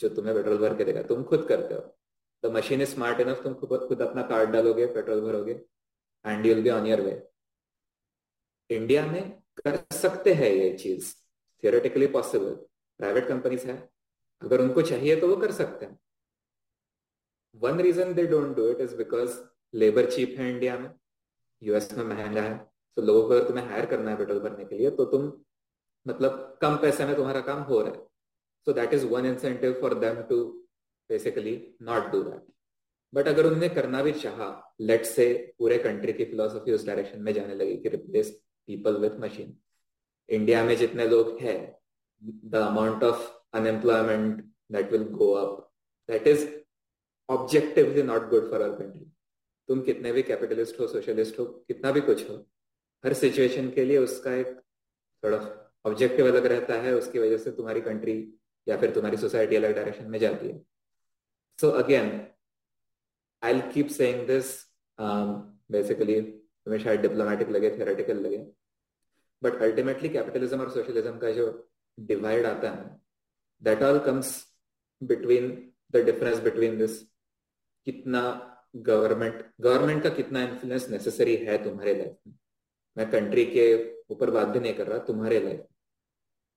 जो 0.00 0.08
तुम्हें 0.08 0.34
पेट्रोल 0.34 0.58
भर 0.58 0.76
के 0.76 0.84
देगा। 0.84 1.02
तुम 1.02 1.22
खुद 1.22 1.46
करते 1.48 1.74
हो। 1.74 1.80
The 2.42 2.52
machine 2.52 2.82
is 2.82 2.90
smart 2.90 3.20
enough 3.20 3.42
तुम 3.42 3.54
खुद 3.54 3.86
खुद 3.88 4.02
अपना 4.02 4.22
कार्ड 4.22 4.50
डालोगे, 4.50 4.86
petrol 4.86 5.20
भरोगे 5.20 5.52
and 6.24 6.46
you'll 6.46 6.62
be 6.62 6.70
on 6.70 6.86
your 6.86 7.00
way 7.00 7.12
India 8.70 9.06
में 9.06 9.30
कर 9.56 9.78
सकते 9.94 10.32
हैं 10.34 10.50
ये 10.50 10.72
चीज़। 10.78 11.14
थियोरेटिकली 11.62 12.06
पॉसिबल 12.06 12.54
प्राइवेट 13.00 13.28
कंपनीज़ 13.28 13.66
है। 13.66 13.76
अगर 14.42 14.60
उनको 14.60 14.82
चाहिए 14.82 15.16
तो 15.20 15.28
वो 15.28 15.36
कर 15.36 15.52
सकते 15.52 15.86
हैं। 15.86 15.98
One 17.62 17.80
reason 17.80 18.14
they 18.14 18.26
don't 18.26 18.56
do 18.56 18.68
it 18.68 18.80
is 18.80 18.96
because 18.96 19.38
labour 19.74 20.10
cheap 20.10 20.34
है 20.38 20.50
इंडिया 20.50 20.78
में 20.78 20.90
यूएस 21.62 21.92
में 21.92 22.04
महँगा 22.04 22.42
है। 22.42 22.56
तो 22.96 23.02
लोगों 23.02 23.28
को 23.28 23.34
अगर 23.34 23.48
तुम्हें 23.48 23.66
हायर 23.66 23.86
करना 23.86 24.10
है 24.10 24.16
पेट्रोल 24.16 24.38
भरने 24.40 24.64
के 24.64 24.76
लिए 24.78 24.90
तो 24.90 25.04
तुम 25.04 25.32
मतलब 26.06 26.58
कम 26.62 26.76
पैसे 26.76 27.06
में 27.06 27.14
तुम्हारा 27.16 27.40
काम 27.40 27.62
हो 27.62 27.80
रहा 27.80 27.92
है। 27.92 28.04
So 28.66 28.72
that 28.72 28.94
is 28.94 29.06
one 29.06 29.26
incentive 29.26 29.78
for 29.80 29.94
them 29.94 30.22
to 30.22 30.44
basically 31.10 31.56
not 31.82 32.10
do 32.12 32.22
that 32.22 32.46
but 33.12 33.28
अगर 33.28 33.46
उनने 33.46 33.68
करना 33.68 34.02
भी 34.02 34.12
चाहा 34.12 34.48
लेट 34.80 35.04
से 35.04 35.54
पूरे 35.58 35.78
कंट्री 35.78 36.12
की 36.12 36.24
फिलोसफी 36.24 36.72
उस 36.72 36.86
डायरेक्शन 36.86 37.22
में 37.22 37.32
जाने 37.32 37.54
लगी 37.54 37.76
कि 37.76 37.88
replace 37.88 38.30
people 38.68 38.96
with 38.96 39.18
machine 39.20 39.56
India 40.28 40.64
में 40.64 40.76
जितने 40.76 41.06
लोग 41.08 41.38
हैं 41.40 41.58
the 42.22 42.54
amount 42.56 43.04
of 43.04 43.30
unemployment 43.56 44.44
that 44.72 44.92
will 44.92 45.04
go 45.18 45.32
up 45.34 45.70
that 46.08 46.26
is 46.28 46.46
objectively 47.28 48.02
not 48.02 48.28
good 48.30 48.50
for 48.50 48.62
our 48.62 48.78
country 48.78 49.12
तुम 49.68 49.80
कितने 49.82 50.12
भी 50.12 50.22
कैपिटलिस्ट 50.22 50.80
हो 50.80 50.86
सोशलिस्ट 50.88 51.38
हो, 51.38 51.44
कितना 51.44 51.90
भी 51.92 52.00
कुछ 52.00 52.28
हो, 52.30 52.34
हर 53.04 53.12
सिचुएशन 53.14 53.70
के 53.70 53.84
लिए 53.84 53.98
उसका 53.98 54.34
एक 54.34 54.60
थोड़ा 55.22 55.38
ऑब्जेक्टिव 55.86 56.26
अलग 56.26 56.46
रहता 56.46 56.74
है। 56.82 56.94
उसकी 56.94 57.18
वजह 57.18 57.38
से 57.38 57.50
तुम्हारी 57.52 57.80
कंट्री 57.80 58.14
या 58.66 58.76
फिर 58.76 58.90
तुम्हारी 58.94 59.16
सोसाइटी 59.16 59.56
अलग 59.56 59.74
डायरेक्शन 59.74 60.10
में 60.10 60.18
जाती 60.18 60.48
है। 60.48 60.58
So 61.58 61.70
again 61.80 62.10
I 63.42 63.60
keep 63.72 63.88
saying 63.88 64.26
this 64.26 64.54
basically 65.70 66.20
तुम्हें 66.20 66.82
शायद 66.84 67.00
डिप्लोमेटिक 67.00 67.50
लगे 67.50 67.70
थियोरेटिकल 67.70 68.18
लगे। 68.18 68.38
बट 69.42 69.62
अल्टीमेटली 69.62 70.08
कैपिटलिज्म 70.08 70.60
और 70.60 70.70
सोशलिज्म 70.70 71.18
का 71.18 71.30
जो 71.32 71.46
डिवाइड 71.98 72.46
आता 72.46 72.70
है 72.70 72.84
that 73.62 73.82
all 73.82 73.98
comes 73.98 74.34
between 75.02 75.50
the 75.92 76.04
difference 76.04 76.38
between 76.40 76.78
this 76.78 77.00
कितना 77.86 78.22
गवर्नमेंट 78.76 79.44
गवर्नमेंट 79.60 80.02
का 80.02 80.10
कितना 80.10 80.42
इन्फ्लुएंस 80.42 80.88
नेसेसरी 80.90 81.36
है 81.36 81.62
तुम्हारे 81.64 81.94
लाइफ 81.94 82.16
में? 82.26 82.34
मैं 82.96 83.10
कंट्री 83.10 83.44
के 83.46 83.64
ऊपर 84.10 84.30
बात 84.30 84.48
भी 84.48 84.60
नहीं 84.60 84.74
कर 84.74 84.86
रहा, 84.86 84.98
तुम्हारे 84.98 85.40
लाइफ 85.40 85.64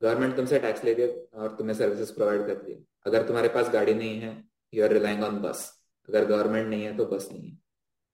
गवर्नमेंट 0.02 0.36
तुमसे 0.36 0.60
टैक्स 0.60 0.84
ले 0.84 0.94
दिया 0.96 1.42
और 1.42 1.56
तुम्हें 1.56 1.76
सर्विसेज़ 1.78 2.14
प्रोवाइड 2.14 2.46
कर 2.48 2.56
दी 2.56 2.78
अगर 3.06 3.26
तुम्हारे 3.28 3.50
पास 3.50 3.70
गाड़ी 3.70 3.94
नहीं 3.94 4.20
है 4.20 4.32
यू 4.74 4.84
आर 4.84 4.94
रिलाइंग 4.94 5.24
ऑन 5.24 5.40
बस 5.42 5.66
अगर 6.10 6.26
गवर्नमेंट 6.26 6.68
नहीं 6.68 6.84
है 6.84 6.96
तो 6.98 7.06
बस 7.06 7.28
नहीं 7.32 7.50
है। 7.50 7.58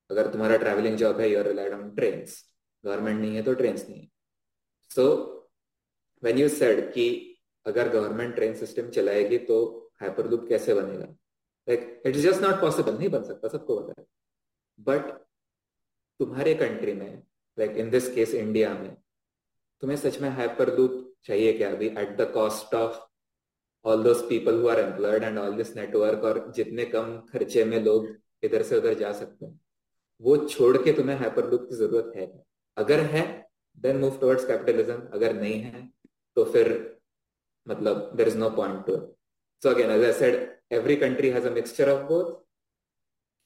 अगर 0.09 0.31
तुम्हारा 0.31 0.57
ट्रैवलिंग 0.57 0.97
जॉब 0.97 1.19
है 1.19 1.29
you 1.31 1.39
are 1.39 1.47
relied 1.47 1.73
on 1.73 1.89
train 1.95 2.25
government 2.83 3.19
नहीं 3.19 3.35
है 3.35 3.43
तो 3.43 3.53
ट्रेन 3.53 3.75
नहीं 3.89 3.99
है। 3.99 4.07
सो 4.91 5.05
वेन 6.23 6.37
यू 6.37 6.49
सेड 6.49 6.91
कि 6.93 7.34
अगर 7.65 7.89
गवर्नमेंट 7.89 8.35
ट्रेन 8.35 8.53
सिस्टम 8.55 8.89
चलाएगी 8.89 9.37
तो 9.39 9.57
हाइपरलूप 10.01 10.47
कैसे 10.49 10.73
बनेगा? 10.73 11.05
Like 11.67 12.01
it 12.05 12.15
is 12.15 12.27
just 12.27 12.41
not 12.41 12.59
possible 12.61 12.97
नहीं 12.97 13.09
बन 13.09 13.23
सकता, 13.23 13.47
सबको 13.47 13.79
पता 13.79 14.01
है। 14.01 14.05
बट 14.79 15.11
तुम्हारे 16.19 16.53
कंट्री 16.55 16.93
में 16.93 17.23
like 17.57 17.77
in 17.77 17.89
this 17.89 18.13
case 18.15 18.33
India 18.35 18.73
में, 18.73 18.95
तुम्हें 19.83 19.97
सच 19.97 20.19
में 20.21 20.29
हाइपर 20.29 20.75
लूप 20.77 21.13
चाहिए 21.25 21.53
क्या 21.53 21.71
अभी? 21.71 21.87
At 21.87 22.15
the 22.17 22.31
cost 22.33 22.75
of 22.75 22.99
all 23.85 24.03
those 24.03 24.21
people 24.29 24.61
who 24.61 24.67
are 24.67 24.79
employed 24.79 25.23
and 25.23 25.37
all 25.39 25.55
this 25.55 25.75
network 25.75 26.23
और 26.23 26.51
जितने 26.55 26.85
कम 26.85 27.17
खर्चे 27.31 27.65
में 27.65 27.79
लोग 27.83 28.07
इधर 28.43 28.63
से 28.63 28.77
उधर 28.77 28.93
जा 28.93 29.11
सकते 29.13 29.45
हैं। 29.45 29.59
वो 30.21 30.37
छोड़ 30.37 30.77
के 30.77 30.91
तुम्हें 30.93 31.17
हाइपर 31.17 31.49
लूप 31.51 31.67
की 31.69 31.75
ज़रूरत 31.75 32.11
है 32.15 32.27
अगर 32.77 32.99
है 32.99 33.23
देन 33.77 33.97
मूव 33.97 34.17
टुवर्ड्स 34.19 34.45
कैपिटलिज्म 34.45 35.01
अगर 35.13 35.33
नहीं 35.33 35.59
है 35.61 35.89
तो 36.37 36.43
फिर 36.45 36.73
मतलब 37.67 38.11
there 38.15 38.27
is 38.27 38.37
no 38.37 38.49
point 38.55 38.85
to 38.87 38.95
so 39.61 39.69
again 39.69 39.91
as 39.91 40.03
I 40.05 40.13
said 40.13 40.35
every 40.73 40.95
country 40.95 41.29
has 41.29 41.47
a 41.47 41.51
mixture 41.51 41.89
of 41.89 42.03
both 42.07 42.33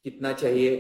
कितना 0.06 0.34
चाहिए 0.34 0.76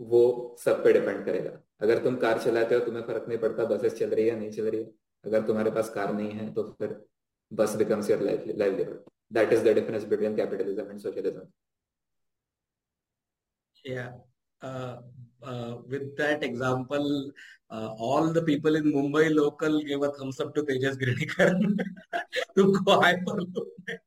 वो 0.00 0.22
सब 0.60 0.82
पे 0.84 0.92
डिपेंड 0.92 1.24
करेगा। 1.24 1.50
अगर 1.80 2.02
तुम 2.04 2.16
कार 2.16 2.38
चलाते 2.42 2.74
हो, 2.74 2.80
तुम्हें 2.84 3.02
फ़र्क 3.04 3.28
नहीं 3.28 3.38
पड़ता 3.38 3.64
बसेस 3.64 3.94
चल 3.98 4.10
रही 4.10 4.26
है 4.28 4.38
नहीं 4.38 4.50
चल 4.50 4.68
रही 4.70 4.82
है। 4.82 4.90
अगर 5.24 5.46
तुम्हारे 5.46 5.70
पास 5.70 5.90
कार 5.94 6.12
नहीं 6.14 6.30
है 6.30 6.52
तो 6.54 6.62
फिर 6.78 7.00
बस 7.52 7.74
becomes 7.76 8.10
your 8.10 8.20
livelihood 8.22 9.04
that 9.32 9.52
is 9.52 9.64
the 9.64 9.74
difference 9.74 10.04
between 10.04 10.36
capitalism 10.36 10.90
and 10.90 11.00
socialism 11.00 11.46
uh, 15.42 15.78
with 15.86 16.16
that 16.16 16.42
example, 16.44 17.32
uh, 17.70 17.88
all 17.98 18.32
the 18.32 18.42
people 18.42 18.76
in 18.76 18.84
Mumbai 18.92 19.34
local 19.34 19.82
gave 19.82 20.02
a 20.02 20.10
thumbs 20.12 20.40
up 20.40 20.54
to 20.54 20.62
Tejas 20.62 20.96
Girdikar. 20.96 21.52
तुमको 22.56 23.02
hyperloop 23.02 23.66
में 23.88 23.98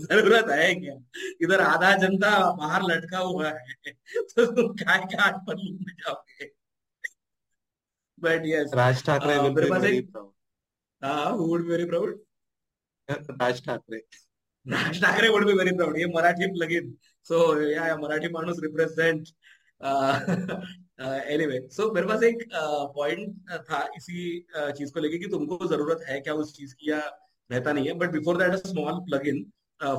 ज़रूरत 0.00 0.50
है 0.50 0.74
क्या? 0.74 0.94
इधर 1.42 1.60
आधा 1.60 1.94
जनता 1.98 2.30
बाहर 2.58 2.82
लटका 2.82 3.18
हुआ 3.18 3.48
है 3.48 3.92
तो 4.16 4.46
तुम 4.46 4.74
क्या 4.74 4.96
क्या 5.06 5.24
hyperloop 5.24 5.86
में 5.86 5.94
जाओगे? 6.02 6.50
But 8.18 8.42
yes 8.46 8.74
Raj 8.74 9.04
Thackeray 9.06 9.36
uh, 9.36 9.54
मेरे 9.54 9.70
पास 9.70 9.82
वेरी 9.82 10.00
प्राउड 10.00 10.32
हाँ, 13.10 13.18
Raj 13.40 13.64
Thackeray. 13.66 13.98
Raj 14.66 15.00
Thackeray 15.02 15.28
would 15.28 15.46
be 15.46 15.52
very 15.52 15.76
proud 15.76 15.98
ये 15.98 16.06
मराठी 16.14 16.46
लगे 16.58 16.80
सो 17.28 17.38
या 17.70 17.96
मराठी 17.96 18.28
मानूस 18.32 18.60
रिप्रेजेंट 18.62 19.28
एनीवे 21.34 21.58
सो 21.70 21.90
मेरे 21.92 22.06
पास 22.06 22.22
एक 22.22 22.44
पॉइंट 22.94 23.52
uh, 23.52 23.58
था 23.60 23.80
इसी 23.96 24.46
uh, 24.58 24.70
चीज़ 24.72 24.92
को 24.92 25.00
लेके 25.00 25.18
कि 25.18 25.28
तुमको 25.30 25.66
ज़रूरत 25.68 26.04
है 26.08 26.20
क्या 26.20 26.34
उस 26.34 26.56
चीज़ 26.56 26.74
की 26.74 26.90
या 26.90 26.98
रहता 27.50 27.72
नहीं 27.72 27.86
है 27.86 27.94
but 27.94 28.10
before 28.12 28.36
that 28.38 28.54
small 28.66 29.00
plug 29.08 29.26
in 29.28 29.44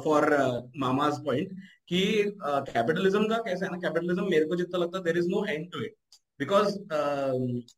for 0.03 0.29
mama's 0.77 1.19
point 1.25 1.49
कि 1.87 2.01
कैपिटलिज्म 2.45 3.23
uh, 3.23 3.29
का 3.29 3.37
कैसा 3.43 3.65
है 3.65 3.71
ना 3.71 3.77
कैपिटलिज्म 3.79 4.29
मेरे 4.29 4.45
को 4.45 4.55
जितना 4.55 4.79
लगता 4.79 4.97
है 4.97 5.03
there 5.03 5.17
is 5.17 5.27
no 5.29 5.45
end 5.45 5.71
to 5.71 5.83
it 5.83 5.95
because 6.39 6.77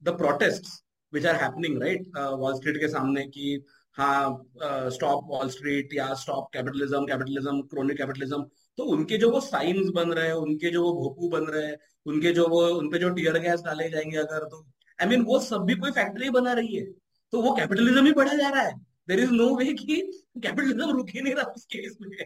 the 0.04 0.16
protest 0.18 0.68
which 1.14 1.26
are 1.26 1.36
happening 1.44 1.82
right 1.82 2.08
wall 2.18 2.56
street 2.56 2.78
के 2.78 2.88
सामने 2.88 3.26
की 3.28 3.58
हाँ 3.98 4.90
स्टॉप 4.92 5.28
वॉल 5.28 5.50
स्ट्रीट 5.50 5.94
या 5.94 6.14
stop 6.24 6.50
capitalism 6.54 7.06
capitalism 7.06 7.62
chronic 7.68 7.98
capitalism 7.98 8.44
तो 8.78 8.84
उनके 8.84 9.18
जो 9.18 9.32
वो 9.32 9.40
साइंस 9.40 9.88
बन 9.88 10.12
रहे 10.12 10.26
हैं 10.26 10.34
उनके 10.34 10.70
जो 10.70 10.84
वो 10.84 10.94
भोपू 10.94 11.30
बन 11.30 11.44
रहे 11.44 11.66
हैं 11.68 11.78
उनके 12.06 12.32
जो 12.32 12.48
वो 12.48 12.68
उनपे 12.68 12.98
जो 12.98 13.10
टीयर 13.10 13.38
गैस 13.38 13.62
डाले 13.62 13.90
जाएँगे 13.90 14.18
अगर 14.18 14.40
तो। 14.40 14.68
आई 15.02 15.06
I 15.06 15.10
मीन 15.10 15.20
mean, 15.20 15.34
वो 15.34 15.40
सब 15.40 15.58
भी 15.58 15.76
कोई 15.76 15.92
फैक्ट्री 15.92 16.30
बना 16.30 16.54
रही 16.54 16.76
है। 16.76 16.86
तो 17.32 17.42
वो 17.42 17.56
कैपिटलिज्म 17.56 18.06
ही 18.06 18.12
बढ़ा 18.12 18.34
जा 18.34 18.50
रहा 18.50 18.62
है। 18.62 18.86
देर 19.08 19.20
इज़ 19.20 19.32
नो 19.32 19.56
वे 19.56 19.66
कि 19.66 20.12
कैपिटलिज्म 20.38 20.92
रुक 20.92 21.10
ही 21.10 21.22
नहीं 21.22 21.34
रहा 21.34 21.44
उस 21.44 21.66
केस 21.66 21.98
में। 22.02 22.26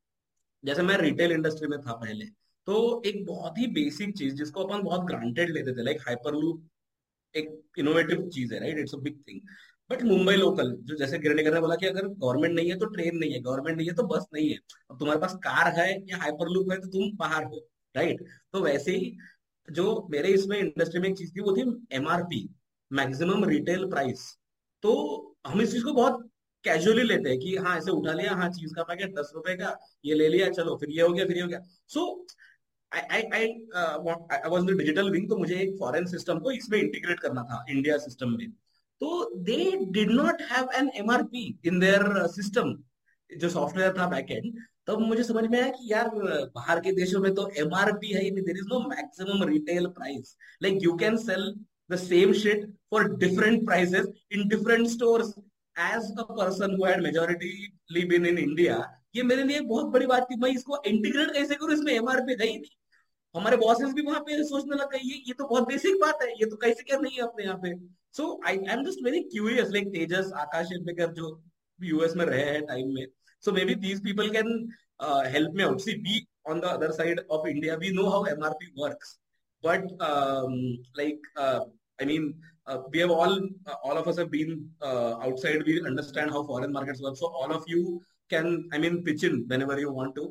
जैसे 0.64 0.82
मैं 0.82 0.96
रिटेल 0.96 1.32
इंडस्ट्री 1.32 1.68
में 1.68 1.80
था 1.80 1.92
पहले 1.92 2.24
तो 2.66 3.02
एक 3.06 3.24
बहुत 3.26 3.58
ही 3.58 3.66
बेसिक 3.66 4.16
चीज़ 4.18 4.34
जिसको 4.34 4.64
अपन 4.64 4.82
बहुत 4.82 5.06
ग्रांटेड 5.06 5.50
लेते 5.50 5.72
थे 5.72 5.82
लाइक 5.82 6.00
हाइपरलूप 6.00 6.68
एक 7.34 7.78
इनोवेटिव 7.78 8.28
चीज़ 8.28 8.54
है 8.54 8.60
right 8.60 8.78
it's 8.78 8.94
a 8.94 8.98
big 8.98 9.18
thing 9.28 9.40
but 9.90 10.02
Mumbai 10.02 10.34
local 10.36 10.76
जो 10.80 10.96
जैसे 10.96 11.18
किरण 11.18 11.36
ने 11.36 11.60
बोला 11.60 11.76
कि 11.76 11.86
अगर 11.86 12.08
गवर्नमेंट 12.08 12.54
नहीं 12.54 12.70
है 12.70 12.78
तो 12.78 12.86
ट्रेन 12.86 13.16
नहीं 13.16 13.32
है 13.32 13.40
गवर्नमेंट 13.40 13.76
नहीं 13.76 13.88
है 13.88 13.94
तो 13.94 14.02
बस 14.02 14.26
नहीं 14.34 14.48
है। 14.50 14.58
अब 14.90 14.98
तुम्हारे 14.98 15.20
पास 15.20 15.34
कार 15.34 15.72
है 15.80 15.90
या 16.10 16.16
हाइपरलूप 16.16 16.72
है 16.72 16.78
तो 16.80 16.88
तुम 16.88 17.16
बाहर 17.16 17.44
हो 17.44 17.66
राइट 17.96 18.24
तो 18.52 18.60
वैसे 18.60 18.96
ही 18.96 19.16
जो 19.68 20.06
मेरे 20.10 20.28
इसमें 20.28 20.58
इंडस्ट्री 20.58 21.00
में 21.00 21.08
एक 21.08 21.16
चीज़ 21.18 21.30
थी, 21.36 21.40
वो 21.40 21.56
थी 21.56 21.96
एमआरपी 21.96 22.48
मैक्सिमम 22.92 23.44
रिटेल 23.44 23.86
प्राइस 23.90 24.38
तो 24.82 25.36
हम 25.46 25.60
इस 25.60 25.72
चीज़ 25.72 25.84
को 25.84 25.92
बहुत 25.92 26.30
कैजुअली 26.64 27.02
लेते 27.02 27.30
हैं 27.30 27.38
कि 27.38 27.56
हाँ 27.56 27.78
ऐसे 27.78 27.90
उठा 27.90 28.12
लिया 28.12 28.34
हाँ 28.34 28.50
चीज़ 28.50 28.74
का 28.74 28.82
पैकेट 28.82 29.14
दस 29.18 29.30
रुपए 29.34 29.54
का, 29.56 29.76
ये 30.04 30.14
ले 30.14 30.28
लिया, 30.28 30.50
चलो, 30.50 30.76
फिर 30.76 30.90
ये 30.90 31.02
हो 31.02 31.12
गया, 31.12 31.26
फिर 31.26 31.36
ये 31.36 31.42
हो 31.42 31.48
गया। 31.48 31.60
So 31.88 32.26
I 32.26 32.26
the 32.96 34.76
digital 34.78 35.10
wing 35.10 35.28
तो 35.28 35.36
मुझे 35.36 35.54
एक 35.54 35.76
फॉरेन 35.80 36.06
सिस्टम 36.06 36.38
को 36.38 36.50
इसमें 36.50 36.78
इंटीग्रेट 36.78 37.20
करना 37.20 37.42
था 37.42 37.64
इंडिया 37.70 37.96
सिस्टम 37.98 38.30
में। 38.30 38.50
तो 39.00 39.30
they 39.44 39.70
did 39.92 40.10
not 40.12 40.42
have 40.52 40.68
an 40.74 40.90
in 41.66 41.78
their 41.80 42.26
system 42.36 42.74
जो 43.30 43.48
सॉफ्टवेयर 43.48 43.92
था 43.98 44.06
बैकएंड 44.08 44.58
तब 44.86 45.00
मुझे 45.00 45.22
समझ 45.24 45.44
में 45.44 45.60
आया 45.60 45.70
कि 45.70 45.92
यार, 45.92 46.08
बाहर 46.54 46.80
के 46.80 46.92
देशों 46.92 47.20
में 47.20 47.32
तो 47.34 47.48
एमआरपी 47.58 48.12
है 48.12 48.22
ही 48.24 48.30
there 48.30 48.56
is 48.56 48.66
no 48.68 48.80
maximum 48.88 49.42
retail 49.48 49.86
price 49.86 50.36
like 50.62 50.78
you 50.82 50.96
can 50.96 51.16
sell 51.24 51.54
the 51.90 51.96
same 51.96 52.32
shit 52.34 52.62
for 52.92 53.00
different 53.18 53.60
prices 53.66 54.06
in 54.30 54.48
different 54.48 54.88
stores 54.90 55.28
as 55.76 56.08
a 56.18 56.24
person 56.30 56.72
who 56.76 56.84
had 56.84 57.02
majority 57.02 57.50
live 57.90 58.12
in 58.12 58.24
ये 59.14 59.22
मेरे 59.22 59.42
लिए 59.42 59.60
बहुत 59.60 59.86
बड़ी 59.92 60.06
बात 60.06 60.26
थी, 60.30 60.36
मैं 60.36 60.50
इसको 60.50 60.82
इंटीग्रेट 60.86 61.30
कैसे 61.32 61.54
करूँ? 61.54 61.72
इसमें 61.74 61.92
एमआरपी 61.92 62.32
ही 62.32 62.38
नहीं। 62.38 62.58
हमारे 63.36 63.56
हाँ। 63.56 63.64
बॉसेस 63.64 63.92
भी 63.94 64.02
वहाँ 64.02 64.20
पे 64.20 64.42
सोचने 64.44 64.76
लग 64.76 64.90
गए 64.92 64.98
ये 65.04 65.22
ये 65.26 65.32
तो 65.32 65.46
बहुत 65.46 65.68
बेसिक 65.68 66.00
बात 66.00 66.22
है 66.22 66.30
ये 66.32 66.46
तो 66.50 66.56
कैसे 66.56 66.82
क्या 66.82 66.98
नहीं 66.98 67.16
है 67.16 67.22
अपने 67.22 67.44
यहाँ 67.44 67.58
पे? 67.62 67.74
So 68.12 68.28
I 68.46 68.58
I 68.58 68.74
am 68.74 68.84
just 68.84 69.04
very 69.04 69.20
curious 69.26 69.70
like 69.72 69.88
Tejas 69.92 70.30
Akash 70.40 70.72
Ambekar 70.72 71.12
जो 71.12 71.30
यूएस 71.80 72.16
में 72.16 72.24
रहे 72.24 72.44
हैं 72.44 72.64
टाइम 72.66 72.94
में 72.94 73.06
so 73.44 73.52
maybe 73.64 73.74
these 73.82 74.02
people 74.04 74.30
can 74.30 74.48
help 75.32 75.54
me 75.56 75.62
out 75.62 75.80
see 75.80 75.94
be 76.02 76.24
on 76.48 76.60
the 76.60 76.64
other 76.70 76.92
side 76.92 77.20
of 77.30 77.48
India 77.48 77.74
we 77.76 77.90
know 77.92 78.08
how 78.10 78.26
M 78.26 78.44
R 78.44 78.52
P 78.60 78.72
work 78.78 79.04
but 79.64 79.88
like 80.98 81.26
I 81.38 82.06
mean 82.06 82.32
we 82.90 82.98
have 82.98 83.12
all 83.12 83.38
all 83.68 83.96
of 83.96 84.08
us 84.08 84.18
have 84.18 84.28
been 84.28 84.52
outside 84.84 85.66
we 85.66 85.78
understand 85.80 86.30
how 86.30 86.46
foreign 86.46 86.72
markets 86.72 87.00
work 87.02 87.16
so 87.16 87.32
all 87.42 87.52
of 87.52 87.70
you 87.70 87.82
can 88.30 88.46
I 88.74 88.78
mean 88.80 89.02
pitch 89.04 89.24
in 89.24 89.42
whenever 89.48 89.80
you 89.80 89.92
want 89.92 90.14
to 90.14 90.24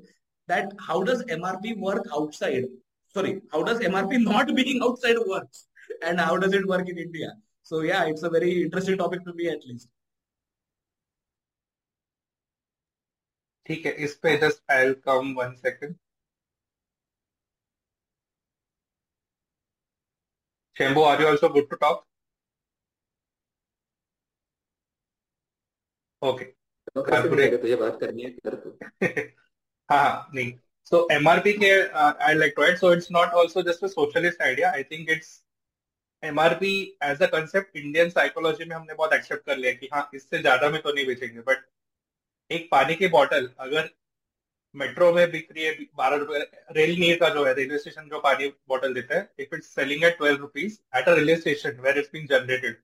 that 0.50 0.74
how 0.82 1.02
does 1.04 1.24
MRP 1.32 1.74
work 1.80 2.10
outside 2.14 2.68
Sorry, 3.15 3.41
how 3.53 3.63
does 3.63 3.81
MRP 3.81 4.19
not 4.19 4.55
being 4.55 4.83
outside 4.83 5.17
works, 5.27 5.67
and 6.03 6.21
how 6.21 6.37
does 6.37 6.53
it 6.53 6.67
work 6.67 6.89
in 6.89 6.99
India? 6.99 7.33
So 7.63 7.81
yeah, 7.81 8.05
it's 8.05 8.23
a 8.23 8.31
very 8.31 8.63
interesting 8.63 8.99
topic 8.99 9.25
to 9.25 9.35
me 9.35 9.49
at 9.49 9.67
least. 9.67 9.89
ठीक 13.67 13.85
है 13.87 13.93
इस 14.05 14.15
पे 14.23 14.37
just 14.39 14.71
I 14.73 14.93
come 15.09 15.35
one 15.39 15.55
second 15.57 15.97
Shembu, 20.77 21.03
are 21.05 21.21
you 21.21 21.29
also 21.29 21.49
good 21.51 21.69
to 21.71 21.77
talk? 21.77 22.07
Okay. 26.23 26.55
तुझे 26.97 27.77
बात 27.77 27.99
करनी 28.01 28.23
है 28.23 28.31
कर 28.47 28.55
तू 28.65 28.71
हाँ 29.91 30.31
नहीं 30.35 30.53
so 30.92 31.08
MRP 31.10 31.54
uh, 31.94 32.14
I 32.20 32.34
like 32.34 32.56
to 32.56 32.64
add 32.64 32.78
so 32.80 32.90
it's 32.90 33.10
not 33.10 33.34
also 33.34 33.64
just 33.64 33.84
a 33.84 33.90
socialist 33.90 34.42
idea. 34.42 34.72
I 34.72 34.84
think 34.84 35.10
it's 35.10 35.42
MRP 36.24 36.92
as 37.02 37.22
a 37.22 37.28
concept 37.28 37.76
Indian 37.76 38.12
psychology 38.12 38.66
में 38.66 38.76
हमने 38.76 38.94
बहुत 38.94 39.14
एक्सेप्ट 39.14 39.46
कर 39.46 39.58
लिया 39.58 39.72
कि 39.74 39.90
हाँ 39.94 40.10
इससे 40.16 40.42
ज़्यादा 40.42 40.70
में 40.70 40.82
तो 40.82 40.94
नहीं 40.94 41.06
बेचेंगे। 41.08 41.40
बट 41.42 41.66
एक 42.52 42.68
पानी 42.72 42.96
की 42.96 43.08
बॉटल 43.18 43.50
अगर 43.60 43.90
मेट्रो 44.76 45.12
में 45.14 45.30
बिक 45.32 45.48
रही 45.52 45.66
है 45.66 45.74
बारह 45.98 46.18
रुपए 46.18 46.40
रेल 46.76 46.96
नीर 47.00 47.18
का 47.20 47.30
जो 47.34 47.46
है 47.46 47.54
रेलवे 47.54 47.78
स्टेशन 47.78 48.10
जो 48.10 48.20
पानी 48.20 48.48
बॉटल 48.70 48.94
देता 48.94 49.16
है 49.16 49.30
if 49.40 49.56
it's 49.56 49.68
selling 49.76 50.04
at 50.04 50.18
twelve 50.18 50.42
rupees 50.42 50.78
at 50.98 51.08
a 51.08 51.14
railway 51.16 51.36
station 51.36 51.80
where 51.86 51.98
it's 52.00 52.10
been 52.14 52.26
generated 52.28 52.78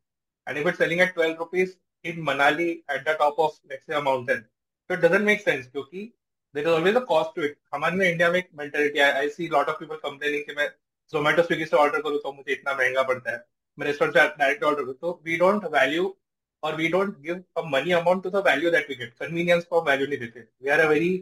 and 0.48 0.58
if 0.58 0.68
it's 0.68 0.78
selling 0.78 1.02
at 1.02 1.14
twelve 1.14 1.36
rupees 1.40 1.74
in 2.06 2.22
Manali 2.30 2.70
at 2.70 3.04
the 3.10 3.16
top 3.20 3.40
of 3.40 3.60
let's 3.72 3.90
mountain 4.04 4.40
तो 4.42 4.94
it 4.94 5.00
doesn't 5.02 5.26
make 5.26 5.42
sense 5.42 5.68
क्योंकि 5.72 6.12
there 6.56 6.64
is 6.64 6.70
always 6.70 6.96
a 6.96 7.00
cost 7.10 7.36
to 7.36 7.42
it 7.44 7.58
हमारे 7.74 7.96
में 7.96 8.08
India 8.10 8.30
में 8.32 8.38
एक 8.40 8.50
mentality 8.60 9.00
I 9.00 9.30
see 9.30 9.48
lot 9.50 9.70
of 9.70 9.78
people 9.80 9.96
complaining 9.98 10.44
कि 10.46 10.56
मैं 10.56 10.68
जोमेटो 11.14 11.44
स्विगी 11.44 11.66
से 11.66 11.78
order 11.78 12.02
करूँ 12.02 12.20
तो 12.24 12.32
मुझे 12.34 12.52
इतना 12.54 12.74
महँगा 12.74 13.04
पड़ता 13.04 13.32
है। 13.32 13.44
मैं 13.78 13.88
रेस्टोरेंट 13.88 14.16
से 14.16 14.28
डायरेक्ट 14.38 14.64
ऑर्डर 14.64 14.82
करूँ। 14.84 14.94
तो 14.94 15.22
वी 15.26 15.38
डोंट 15.38 15.66
वैल्यू 15.74 16.16
और 16.64 16.76
we 16.76 16.88
don't 16.90 17.18
give 17.22 17.44
a 17.58 17.62
money 17.68 17.92
amount 17.92 18.24
to 18.24 18.30
the 18.30 18.44
value 18.48 18.72
that 18.72 18.90
we 18.90 18.96
get 18.96 19.14
convenience 19.20 19.64
को 19.66 19.82
वैल्यू 19.84 20.08
नहीं 20.08 20.20
देते। 20.20 20.40
We 20.40 20.70
are 20.70 20.80
a 20.80 20.88
very 20.90 21.18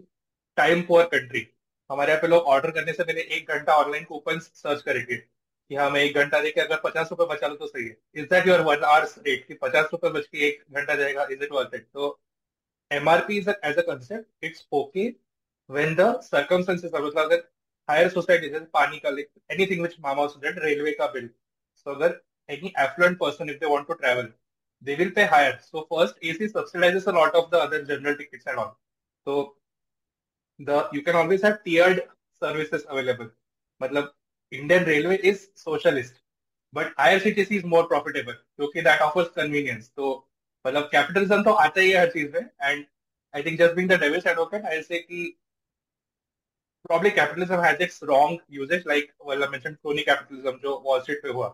time 0.58 0.82
poor 0.88 1.06
country 1.08 1.47
हमारे 1.89 2.12
यहाँ 2.12 2.21
पे 2.21 2.27
लोग 2.27 2.45
ऑर्डर 2.54 2.71
करने 2.71 2.93
से 2.93 3.04
पहले 3.04 3.21
एक 3.38 3.51
घंटा 3.51 3.75
ऑनलाइन 3.75 4.04
कूपन 4.06 4.39
सर्च 4.39 4.82
करेंगे 4.82 5.15
कि 5.15 5.75
हाँ 5.75 5.89
मैं 5.91 6.01
एक 6.01 6.15
घंटा 6.17 6.39
देके 6.41 6.62
अगर 6.62 6.80
पचास 6.84 7.10
रुपए 7.12 7.25
बचा 7.34 7.47
लो 7.47 7.56
तो 7.56 7.67
सही 7.67 7.84
है। 7.84 7.95
Is 8.15 8.25
that 8.30 8.47
your 8.47 8.62
one 8.63 8.84
hours 8.86 9.15
rate 9.27 9.47
कि 9.47 9.54
पचास 9.62 9.89
रुपए 9.93 10.10
बच 10.10 10.25
के 10.27 10.47
एक 10.47 10.63
घंटा 10.71 10.95
जाएगा? 10.95 11.27
इज़ 11.32 11.43
इट 11.43 11.51
वर्थ 11.51 11.75
इट 11.75 11.86
तो 11.93 12.19
MRP 12.90 13.38
is 13.38 13.48
as 13.48 13.79
a 13.79 13.83
concept 13.87 14.44
it's 14.44 14.66
okay 14.81 15.09
when 15.70 15.94
the 15.94 16.09
circumstances 16.22 16.90
मतलब 16.94 17.18
अगर 17.18 17.42
हायर 17.88 18.09
सोसाइटी 18.11 18.48
जैसे 18.48 18.64
पानी 18.79 18.98
का 19.07 19.16
anything 19.55 19.83
which 19.83 19.96
mama 20.00 20.27
student 20.27 20.59
railway 20.64 20.92
का 21.03 21.07
बिल 21.18 21.29
सो 21.85 21.94
अगर 21.94 22.20
any 22.48 22.72
affluent 22.87 23.18
person 23.18 23.50
if 23.50 23.61
they 23.61 23.74
want 23.74 23.87
to 23.88 23.94
travel 23.94 24.33
they 24.83 24.94
will 24.96 25.11
pay 25.16 25.24
higher 25.33 25.53
so 25.66 25.83
first 25.90 26.16
ac 26.31 26.46
subsidizes 26.48 27.07
a 27.11 27.12
lot 27.18 27.37
of 27.38 27.44
the 27.53 27.61
other 27.66 27.79
general 27.90 28.16
tickets 28.16 28.48
and 28.53 28.59
all 28.62 28.72
so 29.27 29.37
the 30.61 30.88
you 30.92 31.03
can 31.03 31.16
always 31.16 31.42
have 31.42 31.62
tiered 31.64 32.03
services 32.42 32.85
available. 32.88 33.31
मतलब 33.81 34.12
Indian 34.53 34.85
Railway 34.85 35.18
is 35.18 35.48
socialist, 35.55 36.20
but 36.72 36.94
IRCTC 36.96 37.50
is 37.53 37.64
more 37.64 37.87
profitable 37.88 38.37
क्योंकि 38.59 38.85
that 38.85 39.00
offers 39.00 39.29
convenience. 39.31 39.88
तो 39.88 40.28
मतलब 40.65 40.89
capitalism 40.91 41.43
तो 41.43 41.52
आता 41.65 41.82
ही 41.82 41.91
है 41.91 42.00
हर 42.00 42.10
चीज़ 42.12 42.32
में 42.34 42.41
and 42.41 42.86
I 43.34 43.43
think 43.43 43.60
just 43.60 43.76
being 43.76 43.89
the 43.91 44.00
devil's 44.02 44.28
advocate 44.28 44.65
I 44.65 44.82
say 44.82 45.00
कि 45.00 45.24
probably 46.86 47.10
capitalism 47.12 47.60
has 47.62 47.82
its 47.84 48.04
wrong 48.04 48.39
usages 48.52 48.84
like 48.88 49.12
well 49.28 49.43
I 49.43 49.50
mention 49.50 49.74
Tony 49.74 50.04
capitalism 50.04 50.58
जो 50.63 50.78
वॉल 50.86 51.00
स्ट्रीट 51.02 51.22
पे 51.24 51.30
हुआ। 51.30 51.48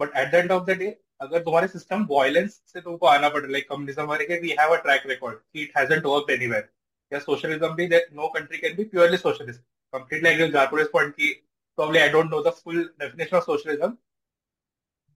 But 0.00 0.16
at 0.16 0.30
the 0.32 0.34
end 0.34 0.52
of 0.52 0.64
the 0.64 0.76
day 0.78 0.96
अगर 1.20 1.42
तुम्हारे 1.44 1.68
system 1.68 2.04
violence 2.10 2.60
से 2.72 2.80
तुमको 2.80 3.06
आना 3.06 3.28
पड़े 3.28 3.48
लाइक 3.52 3.68
कम्युनिज्म 3.68 4.02
हमारे 4.02 4.26
के 4.26 4.40
we 4.40 4.54
have 4.60 4.74
a 4.76 4.80
track 4.82 5.02
record 5.06 5.38
it 5.56 5.76
hasn't 5.78 6.04
work 6.06 6.30
anywhere 6.30 6.68
या 7.12 7.18
सोशलिज्म 7.18 7.74
भी 7.74 7.86
that 7.88 8.12
no 8.12 8.28
country 8.36 8.58
can 8.58 8.76
be 8.76 8.84
purely 8.94 9.16
socialist 9.16 9.60
completely 9.92 10.28
I 10.28 10.50
जारपुर 10.50 10.88
point 10.92 11.14
की 11.14 11.32
probably 11.78 11.98
I 11.98 12.08
don't 12.08 12.30
know 12.30 12.42
the 12.42 12.50
full 12.64 12.82
definition 13.00 13.36
of 13.36 13.44
socialism 13.44 13.96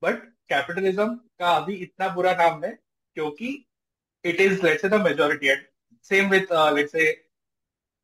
but 0.02 0.22
capitalism 0.48 1.14
का 1.38 1.54
अभी 1.56 1.74
इतना 1.82 2.08
बुरा 2.14 2.32
नाम 2.36 2.64
है 2.64 2.78
क्योंकि 3.14 3.52
it 4.24 4.40
is 4.40 4.62
let's 4.62 4.82
say 4.82 4.88
the 4.88 4.98
majority 4.98 5.50
and 5.50 5.64
same 6.00 6.28
with 6.30 6.50
uh, 6.50 6.70
let's 6.72 6.92
say 6.92 7.06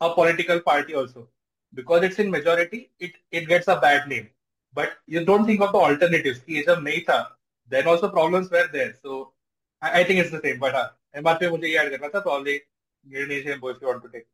a 0.01 0.11
political 0.15 0.61
party 0.61 0.95
also 0.95 1.27
because 1.75 2.03
it's 2.03 2.19
in 2.19 2.31
majority 2.31 2.91
it 2.99 3.13
it 3.31 3.49
gets 3.49 3.69
a 3.69 3.77
bad 3.77 4.09
name 4.09 4.29
but 4.75 4.99
you 5.07 5.25
don't 5.25 5.47
think 5.47 5.61
of 5.61 5.73
the 5.73 5.79
alternatives 5.79 6.41
कि 6.47 6.57
ये 6.57 6.65
जब 6.67 6.83
नहीं 6.89 7.05
था 7.11 7.21
then 7.69 7.87
also 7.87 8.11
problems 8.17 8.51
were 8.51 8.69
there 8.73 8.95
so 9.03 9.33
I, 9.83 10.01
I 10.01 10.05
think 10.05 10.21
it's 10.21 10.31
the 10.31 10.43
same 10.49 10.59
but 10.59 10.75
हाँ 10.75 10.89
MRP 11.17 11.49
मुझे 11.51 11.69
ये 11.69 11.79
add 11.79 11.91
करना 11.97 12.09
था 12.15 12.23
probably 12.25 12.61
Indonesia 13.07 13.57
both 13.59 13.81
you 13.81 13.89
want 13.89 14.03
to 14.03 14.09
take? 14.09 14.27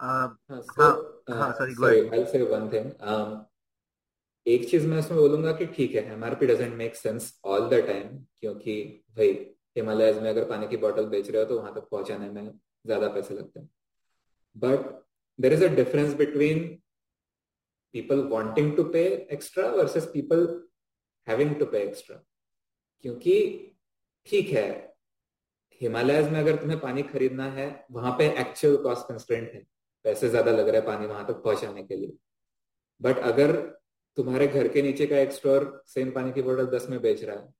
Uh, 0.00 0.30
so, 0.48 1.06
uh, 1.28 1.34
हाँ, 1.34 1.56
sorry, 1.56 1.74
sorry, 1.74 2.10
I'll 2.10 2.26
say 2.26 2.42
one 2.42 2.68
thing. 2.70 2.92
Um, 3.00 3.46
एक 4.46 4.68
चीज़ 4.70 4.86
मैं 4.86 4.98
इसमें 4.98 5.20
बोलूँगा 5.20 5.52
कि 5.52 5.66
ठीक 5.66 5.94
है 5.94 6.04
MRP 6.12 6.46
doesn't 6.46 6.74
make 6.74 6.96
sense 6.96 7.32
all 7.44 7.68
the 7.68 7.74
time 7.86 8.08
क्योंकि 8.40 8.82
भाई 9.16 9.28
हिमालयज 9.76 10.18
में 10.18 10.28
अगर 10.30 10.44
पानी 10.44 10.68
की 10.68 10.76
बोतल 10.76 11.06
बेच 11.06 11.30
रहे 11.30 11.42
हो 11.42 11.48
तो 11.48 11.58
वहाँ 11.58 11.74
तक 11.74 11.88
पहुँचाने 11.90 12.30
में 12.30 12.50
ज़्यादा 12.86 13.08
पैसे 13.08 13.34
लगते 13.34 13.60
हैं। 13.60 13.68
But 14.56 14.90
there 15.38 15.52
is 15.52 15.64
a 15.64 15.68
difference 15.74 16.14
between 16.14 16.64
people 17.94 18.22
wanting 18.28 18.76
to 18.76 18.84
pay 18.84 19.04
extra 19.32 19.68
versus 19.70 20.04
people 20.12 20.46
having 21.26 21.54
to 21.56 21.66
pay 21.66 21.82
extra 21.82 22.16
क्योंकि 23.04 23.34
ठीक 24.26 24.48
है 24.48 24.68
हिमालय 25.80 26.22
में 26.30 26.38
अगर 26.40 26.56
तुम्हें 26.56 26.78
पानी 26.80 27.02
खरीदना 27.02 27.44
है, 27.44 27.84
वहाँ 27.90 28.10
पे 28.18 28.26
एक्चुअल 28.40 28.76
कॉस्ट 28.76 29.06
कंस्टेंट 29.08 29.52
है, 29.54 29.62
पैसे 30.04 30.28
ज़्यादा 30.28 30.50
लग 30.52 30.68
रहे 30.68 30.76
हैं 30.76 30.86
पानी 30.86 31.06
वहाँ 31.06 31.26
तक 31.26 31.42
पहुँचाने 31.44 31.82
के 31.82 31.96
लिए। 31.96 32.12
बट 33.00 33.18
अगर 33.20 33.52
तुम्हारे 34.16 34.46
घर 34.48 34.68
के 34.68 34.82
नीचे 34.82 35.06
का 35.06 35.18
एक 35.18 35.32
स्टोर 35.32 35.82
सेम 35.88 36.10
पानी 36.12 36.32
की 36.32 36.42
बोतल 36.42 36.66
दस 36.68 36.86
में 36.90 37.00
बेच 37.02 37.22
रहा 37.24 37.36
है। 37.36 37.52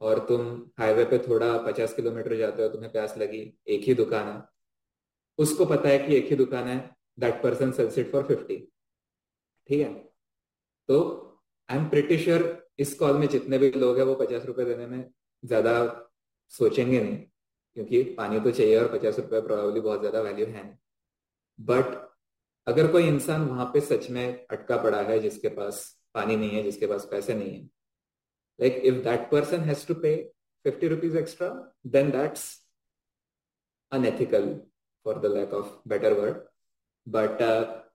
और 0.00 0.18
तुम 0.28 0.48
हाईवे 0.78 1.04
पे 1.04 1.18
थोड़ा 1.18 1.56
पचास 1.62 1.94
किलोमीटर 1.94 2.36
जाते 2.36 2.62
हो, 2.62 2.68
तुम्हें 2.68 2.90
प्यास 2.92 3.16
लगी, 3.18 3.40
एक 3.66 3.82
ही 3.82 3.94
दुकान 3.94 4.28
है। 4.28 4.42
उसको 5.38 5.64
पता 5.66 5.88
है 5.88 5.98
कि 5.98 6.16
एक 6.16 6.26
ही 6.30 6.36
दुकान 6.36 6.68
है 6.68 6.78
that 7.18 7.42
person 7.42 7.72
sells 7.72 7.98
it 7.98 8.10
for 8.12 8.22
fifty 8.24 8.56
ठीक 9.68 9.80
है? 9.80 9.92
तो 10.88 10.98
आई 11.68 11.78
एम 11.78 11.88
प्रिटी 11.90 12.18
श्योर 12.18 12.42
इस 12.78 12.94
कॉल 12.94 13.16
में 13.18 13.26
जितने 13.28 13.58
भी 13.58 13.70
लोग 13.72 13.98
हैं, 13.98 14.04
वो 14.04 14.14
पचास 14.14 14.44
रुपए 14.46 14.64
देने 14.64 14.86
में 14.86 15.10
ज़्यादा 15.42 15.72
सोचेंगे 16.52 17.00
नहीं, 17.00 17.16
क्योंकि 17.76 18.02
पानी 18.14 18.40
तो 18.40 18.50
चाहिए 18.50 18.76
और 18.78 18.88
पचास 18.92 19.18
रुपए 19.18 19.40
प्रोबेबली 19.40 19.80
बहुत 19.80 20.00
ज़्यादा 20.00 20.20
वैल्यू 20.22 20.46
है 20.48 20.64
बट 21.58 21.94
अगर 22.66 22.90
कोई 22.92 23.06
इंसान 23.08 23.42
वहाँ 23.48 23.64
पे 23.74 23.80
सच 23.80 24.08
में 24.10 24.46
अटका 24.46 24.76
पड़ा 24.82 25.02
है, 25.02 25.18
जिसके 25.20 25.48
पास 25.48 25.84
पानी 26.14 26.36
नहीं 26.36 26.50
है, 26.50 26.62
जिसके 26.62 26.86
पास 26.86 27.08
पैसे 27.10 27.34
नहीं 27.34 27.54
है 27.54 27.64
like 28.58 28.82
if 28.84 29.02
that 29.04 29.30
person 29.30 29.60
has 29.60 29.86
to 29.86 29.94
pay 29.94 30.14
fifty 30.64 30.88
rupees 30.88 31.16
extra 31.18 31.48
then 31.86 32.10
that's 32.10 32.44
unethical 33.92 34.54
for 35.06 35.18
the 35.20 35.32
lack 35.34 35.52
of 35.54 35.88
better 35.88 36.12
word 36.12 36.36
but 37.06 37.42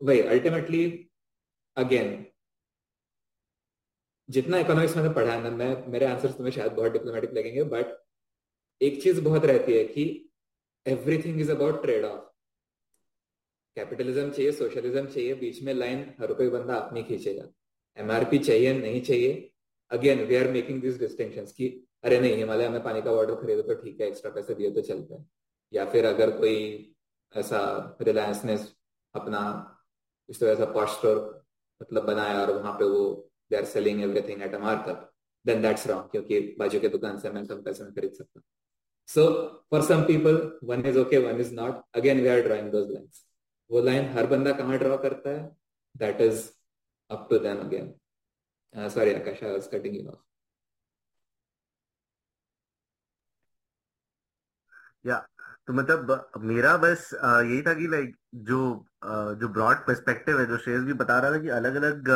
वही 0.04 0.22
अल्टीमेटली 0.22 0.84
अगेन 1.78 2.26
जितना 4.30 4.58
इकोनॉमिक्स 4.58 4.96
मैंने 4.98 5.10
पढ़ा 5.14 5.34
है 5.34 5.42
ना, 5.44 5.50
मैं, 5.50 5.88
मेरे 5.88 6.06
आंसर्स 6.06 6.36
तुम्हें 6.38 6.54
शायद 6.54 6.72
बहुत 6.72 6.92
डिप्लोमेटिक 6.92 7.32
लगेंगे 7.34 7.64
बट 7.64 7.98
एक 8.82 9.02
चीज़ 9.04 9.22
बहुत 9.22 9.46
रहती 9.46 9.74
है 9.74 9.84
कि 9.86 10.06
everything 10.86 11.42
is 11.42 11.52
about 11.52 11.82
trade 11.82 12.06
off 12.06 12.31
capitalism 13.78 14.30
चाहिए 14.30 14.52
सोशलिज्म 14.54 15.06
चाहिए 15.08 15.34
बीच 15.36 15.62
में 15.64 15.74
लाइन 15.74 16.06
हर 16.20 16.34
कोई 16.34 16.50
बंदा 16.50 16.76
अपनी 16.76 17.04
खींचेगा 17.04 17.48
एमआरपी 17.98 18.38
चाहिए 18.40 18.74
नहीं 18.74 19.02
चाहिए 19.02 19.34
again 19.92 20.24
we 20.26 20.36
are 20.36 20.52
making 20.52 20.82
this 20.82 21.00
distinction 21.00 21.46
की 21.58 21.70
अरे 22.04 22.20
नहीं 22.20 22.36
हिमालय 22.36 22.70
में 22.70 22.84
पानी 22.84 23.02
का 23.02 23.12
वाटर 23.12 23.36
खरीदो 23.36 23.62
तो 23.64 23.76
ठीक 23.82 24.02
है 24.02 24.08
एक्स्ट्रा 24.08 24.32
पैसे 24.32 24.54
दिए 24.56 24.72
तो 24.72 24.82
चलते 24.84 25.14
हैं 25.14 25.30
या 25.74 25.86
फिर 25.86 26.06
अगर 26.06 26.38
कोई 26.38 26.58
ऐसा 27.36 27.60
रिलायंस 28.02 28.44
ने 28.46 28.56
अपना 29.16 29.42
इस 30.30 30.40
तरह 30.40 30.52
ऐसा 30.52 30.66
पॉश 30.74 30.90
स्टोर 30.92 31.20
मतलब 31.82 32.06
बनाया 32.06 32.40
और 32.42 32.52
वहाँ 32.52 32.74
पे 32.74 32.86
वो 32.86 33.04
they 33.52 33.58
are 33.58 33.66
selling 33.68 34.02
everything 34.02 34.42
at 34.42 34.54
a 34.56 34.60
markup 34.60 35.10
then 35.46 35.62
that's 35.62 35.88
wrong 35.88 36.10
क्योंकि 36.12 36.40
बाजू 36.60 36.80
के 36.80 36.90
दुकान 36.90 37.18
से 37.20 37.30
मैं 37.32 37.46
कम 37.48 37.62
पैसे 37.62 37.84
में 37.84 37.94
खरीद 37.94 38.14
सकता 38.14 38.40
हूँ 38.40 38.44
so 39.10 39.28
for 39.72 39.82
some 39.84 40.04
people 40.06 40.42
one 40.66 40.86
is 40.88 41.00
okay 41.00 41.18
one 41.28 41.40
is 41.42 41.54
not 41.56 41.82
again 41.96 42.22
we 42.22 42.28
are 42.28 42.42
drawing 42.42 42.72
those 42.72 42.92
lines 42.92 43.26
वो 43.72 43.82
लाइन 43.82 44.10
हर 44.14 44.28
बंदा 44.28 44.52
कहाँ 44.54 44.78
ड्रॉ 44.80 44.98
करता 44.98 45.30
है? 45.30 45.44
That 45.96 46.22
is 46.22 46.50
up 47.10 47.28
to 47.30 47.40
them 47.40 47.60
again 47.60 48.90
sorry 48.90 49.14
Akash 49.14 49.44
I 49.44 49.52
was 49.52 49.68
cutting 49.74 49.96
you 49.96 50.08
off 50.10 50.20
या 55.06 55.18
तो 55.68 55.74
मतलब 55.74 56.32
मेरा 56.40 56.76
बस 56.78 57.10
यही 57.14 57.62
था 57.62 57.74
कि 57.74 57.88
लाइक 57.88 58.16
जो 58.50 58.58
जो 59.40 59.48
ब्रॉड 59.50 59.78
पर्सपेक्टिव 59.88 60.40
है, 60.40 60.46
जो 60.46 60.58
शेयर्स 60.58 60.84
भी 60.86 60.94
बता 60.94 61.20
रहा 61.20 61.32
था 61.32 61.38
कि 61.42 61.50
अलग 61.50 61.76
अलग 61.76 62.10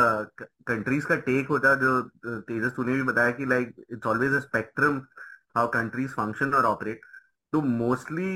कंट्रीज़ 0.68 1.06
का 1.06 1.16
टेक 1.28 1.48
होता 1.48 1.70
है, 1.70 1.76
जो 1.80 2.40
तेजस 2.40 2.72
तूने 2.76 2.92
भी 2.92 3.02
बताया 3.02 3.30
कि 3.38 3.46
like 3.46 3.74
it's 3.90 4.06
always 4.06 4.34
a 4.34 4.40
spectrum 4.40 5.00
how 5.56 5.68
countries 5.72 6.12
function 6.12 6.54
और 6.54 6.64
ऑपरेट 6.64 7.00
तो 7.52 7.60
मोस्टली 7.62 8.28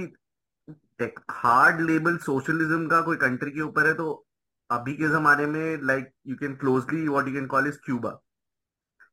हार्ड 1.30 1.80
लेबल 1.80 2.16
सोशलिज्म 2.16 2.86
का 2.88 3.00
कोई 3.00 3.16
कंट्री 3.16 3.50
के 3.50 3.60
ऊपर 3.60 3.86
है 3.86 3.94
तो 3.94 4.26
अभी 4.70 4.94
के 4.94 5.08
जमाने 5.08 5.46
में 5.46 5.82
like 5.82 6.10
you 6.26 6.36
can 6.36 6.54
closely 6.56 7.06
what 7.08 7.28
you 7.28 7.34
can 7.34 7.46
call 7.46 7.66
is 7.68 7.78
Cuba 7.84 8.10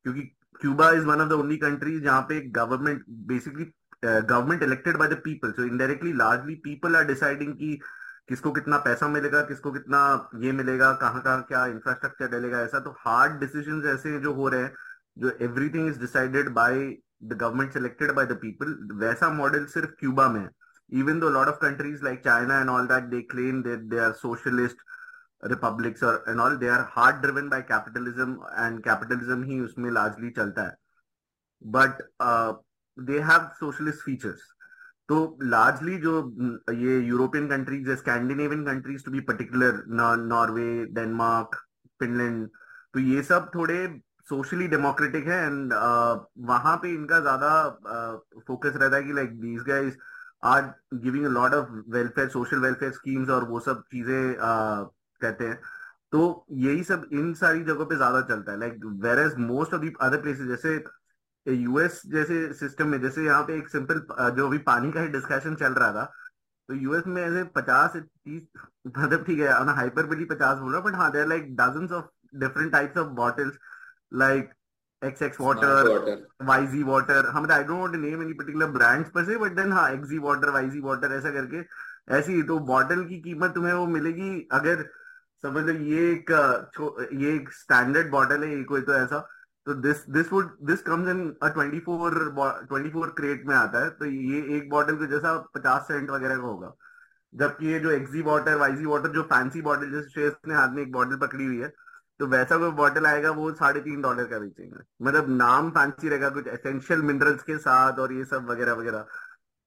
क्योंकि 0.06 0.22
Cuba 0.62 0.90
is 0.92 1.06
one 1.06 1.22
of 1.22 1.30
the 1.30 1.34
only 1.34 1.58
country 1.58 2.00
जहाँ 2.00 2.22
पे 2.22 2.40
government 2.52 3.04
basically 3.28 3.66
government 4.06 4.64
elected 4.64 4.98
by 4.98 5.08
the 5.08 5.22
people 5.24 5.52
so 5.52 5.64
indirectly 5.64 6.14
largely 6.14 6.56
people 6.56 6.96
are 6.96 7.06
deciding 7.06 7.54
कि 7.54 7.80
किसको 8.30 8.52
कितना 8.52 8.78
पैसा 8.78 9.08
मिलेगा, 9.08 9.42
किसको 9.42 9.72
कितना 9.72 10.30
ये 10.42 10.52
मिलेगा, 10.52 10.92
कहाँ 10.94 11.22
कहाँ 11.22 11.42
क्या 11.44 11.66
इंफ्रास्ट्रक्चर 11.66 12.28
डलेगा, 12.28 12.62
ऐसा। 12.62 12.80
तो 12.80 12.92
हार्ड 13.00 13.40
डिसीज़न 13.40 13.84
ऐसे 13.90 14.20
जो 14.20 14.34
हो 14.34 14.48
रहे 14.50 14.62
हैं, 14.62 14.74
जो 15.18 15.30
everything 15.42 15.88
is 15.90 16.00
decided 16.00 16.50
by 16.50 16.80
the 17.24 17.34
government 17.34 17.74
selected 17.74 18.12
by 18.12 18.26
the 18.26 18.38
people 18.42 18.78
वैसा 19.06 19.30
मॉडल 19.30 19.66
सिर्फ़ 19.66 19.92
क्यूबा 20.00 20.28
में 20.30 20.40
है। 20.42 20.50
Even 20.90 21.20
though 21.20 21.30
a 21.30 21.38
lot 21.38 21.48
of 21.48 21.60
countries 21.60 22.02
like 22.02 22.24
China 22.24 22.60
and 22.62 22.70
all 22.70 22.88
that 22.88 23.10
they 23.12 23.24
claim 23.24 23.62
that 23.64 23.90
they 23.90 23.98
are 23.98 24.16
socialist 24.16 24.76
republics 25.44 26.02
or 26.02 26.24
and 26.28 26.42
all 26.42 26.58
they 26.58 26.68
are 26.68 26.84
hard 26.86 27.22
driven 27.22 27.50
by 27.50 27.62
capitalism 27.62 28.40
and 28.58 28.84
capitalism 28.84 29.44
ही 29.44 29.60
उसमें 29.62 29.90
largely 29.92 30.32
चलता 30.36 30.64
है 30.64 30.76
but 31.62 32.02
uh, 32.20 32.54
they 32.98 33.22
have 33.22 33.52
socialist 33.60 34.02
features 34.02 34.54
तो 35.10 35.18
largely 35.42 35.98
जो 35.98 36.14
ये 36.76 37.00
European 37.08 37.48
countries 37.48 37.90
है 37.90 37.96
Scandinavian 37.96 38.66
countries 38.66 39.04
to 39.06 39.12
be 39.12 39.20
particular 39.30 39.84
Norway 39.90 40.66
Denmark 40.96 41.56
Finland 42.00 42.48
तो 42.94 43.00
ये 43.00 43.22
सब 43.24 43.50
थोड़े 43.56 43.78
सोशली 44.30 44.68
डेमोक्रेटिक 44.68 45.28
है 45.28 45.38
एंड 45.46 45.74
uh, 45.74 46.20
वहाँ 46.50 46.76
पे 46.82 46.94
इनका 46.94 47.20
ज़्यादा 47.20 47.52
फोकस 48.48 48.70
uh, 48.70 48.82
रहता 48.82 48.96
है 48.96 49.04
कि 49.04 49.14
like 49.14 49.40
these 49.42 49.62
guys 49.68 49.96
are 50.44 50.64
giving 50.96 51.26
lot 51.28 51.54
of 51.54 51.70
welfare 51.92 52.30
social 52.30 52.60
welfare 52.60 52.92
schemes 52.94 53.30
और 53.30 53.44
वो 53.50 53.60
सब 53.60 53.84
चीज़ें 53.92 54.36
कहते 55.22 55.48
हैं। 55.48 55.60
तो 56.12 56.46
यही 56.58 56.84
सब 56.84 57.08
इन 57.14 57.34
सारी 57.36 57.64
जगहों 57.64 57.86
पे 57.86 57.96
ज़्यादा 57.96 58.22
चलता 58.24 58.52
है। 58.52 58.60
Like 58.60 58.80
where 59.04 59.20
as 59.20 59.36
most 59.40 59.74
of 59.74 59.82
the 59.82 59.92
other 60.02 60.22
places 60.22 60.48
जैसे 60.48 60.76
यूएस 61.46 62.02
जैसे 62.08 62.54
सिस्टम 62.54 62.88
में, 62.88 63.02
जैसे 63.02 63.24
यहाँ 63.26 63.44
पे 63.44 63.58
एक 63.58 63.70
सिंपल 63.70 64.00
जो 64.38 64.48
अभी 64.48 64.58
पानी 64.68 64.92
का 64.92 65.02
ही 65.02 65.08
डिस्कशन 65.10 65.56
चल 65.56 65.74
रहा 65.74 65.92
था 65.94 66.04
तो 66.70 66.74
यूएस 66.76 67.08
में 67.08 67.22
ऐसे 67.24 67.44
पचास 67.56 67.96
तीस 67.98 68.42
मतलब 68.88 69.24
ठीक 69.26 69.40
है 69.40 69.48
हाइपर 69.76 70.26
पचास 70.28 70.60
बोल 70.60 70.74
रहा 70.74 70.82
बट 70.82 70.96
हाँ 70.96 71.12
there 71.12 71.28
like 71.28 71.56
dozen 71.56 71.94
of 71.96 72.06
different 72.36 72.72
types 72.72 72.98
of 72.98 73.08
bottles 73.16 73.58
like 74.16 74.52
X 75.02 75.22
X 75.22 75.40
water 75.42 75.88
YG 76.44 76.82
water 76.84 77.26
हम 77.30 77.52
I 77.52 77.64
don't 77.64 77.80
want 77.80 77.94
to 77.94 78.00
name 78.00 78.22
any 78.22 78.34
particular 78.34 78.68
brands 78.72 79.10
per 79.10 79.26
se 79.26 79.38
but 79.38 79.56
then 79.56 79.72
हाँ 79.72 79.90
एक्सी 79.94 80.18
वाटर 80.20 80.50
वाईजी 80.50 80.80
वाटर 80.82 81.14
ऐसा 81.14 81.32
करके 81.32 81.62
ऐसी 82.14 82.42
तो 82.44 82.58
bottle 82.66 83.04
की 83.06 83.20
कीमत 83.22 83.52
तुम्हें 83.56 83.74
वो 83.74 83.86
मिलेगी 83.88 84.30
अगर 84.52 84.84
समझ 85.44 85.64
लो 85.66 85.74
ये 85.86 86.12
एक 86.12 86.32
ये 87.14 87.36
एक 87.36 87.52
स्टैंडर्ड 87.54 88.10
बॉटल 88.12 88.44
है 88.44 88.64
कोई 88.64 88.82
तो 88.82 88.94
ऐसा 88.94 89.20
तो 89.68 89.74
this 89.76 90.04
this 90.10 90.32
would 90.34 90.58
this 90.66 90.82
comes 90.82 91.10
in 91.10 91.22
a 91.42 91.48
24 91.50 92.28
24 92.72 93.10
crate 93.18 93.46
में 93.48 93.56
आता 93.56 93.84
है 93.84 93.90
तो 94.00 94.06
ये 94.06 94.42
एक 94.58 94.70
बॉटल 94.70 94.96
के 94.96 95.08
जैसा 95.08 95.34
50 95.58 95.88
सेंट 95.88 96.10
वगैरह 96.10 96.36
का 96.36 96.44
होगा 96.44 96.74
जबकि 97.34 97.68
ये 97.68 97.80
जो 97.80 97.92
एक्सी 97.92 98.22
वाटर 98.22 98.56
वाईजी 98.58 98.86
वाटर 98.86 99.12
जो 99.12 99.24
फैंसी 99.34 99.62
बॉटल 99.62 99.92
जैसे 99.92 100.10
शेष 100.12 100.34
ने 100.48 100.56
हाथ 100.56 100.74
में 100.76 100.82
एक 100.82 100.92
बॉटल 100.92 101.18
पकड़ी 101.18 101.46
हुई 101.46 101.60
है 101.60 101.72
तो 102.20 102.28
वैसा 102.28 102.58
कोई 102.58 102.72
बॉटल 102.72 103.06
आएगा, 103.06 103.32
वो 103.32 103.52
साढ़े 103.54 103.80
तीन 103.82 104.02
डॉलर 104.02 104.26
का 104.28 104.40
बेचेंगे। 104.40 104.80
मतलब 105.06 105.30
नाम 105.30 105.70
फैंसी 105.72 106.10
रहेगा, 106.10 106.30
कुछ 106.30 106.48
एसेंशियल 106.48 107.02
मिनरल्स 107.02 107.44
के 107.44 107.58
साथ 107.58 108.00
और 108.00 108.14
ये 108.14 108.26
सब 108.26 108.50
वगैरह 108.52 108.74
वगैरह। 108.74 109.06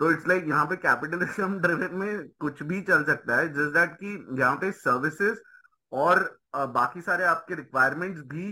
तो 0.01 0.11
इट्स 0.13 0.27
लाइक 0.29 0.45
यहाँ 0.49 0.65
पे 0.67 0.77
कैपिटलिज्म 0.77 1.51
में 2.01 2.29
कुछ 2.41 2.63
भी 2.63 2.81
चल 2.83 3.05
सकता 3.05 3.37
है 3.37 3.49
जस्ट 3.55 3.75
दैट 3.75 3.93
कि 3.95 4.15
यहाँ 4.41 4.57
पे 4.57 4.71
सर्विसेज़ 4.73 5.39
और 5.93 6.23
बाकी 6.55 7.01
सारे 7.03 7.25
आपके 7.25 7.55
रिक्वायरमेंट्स 7.55 8.21
भी 8.27 8.49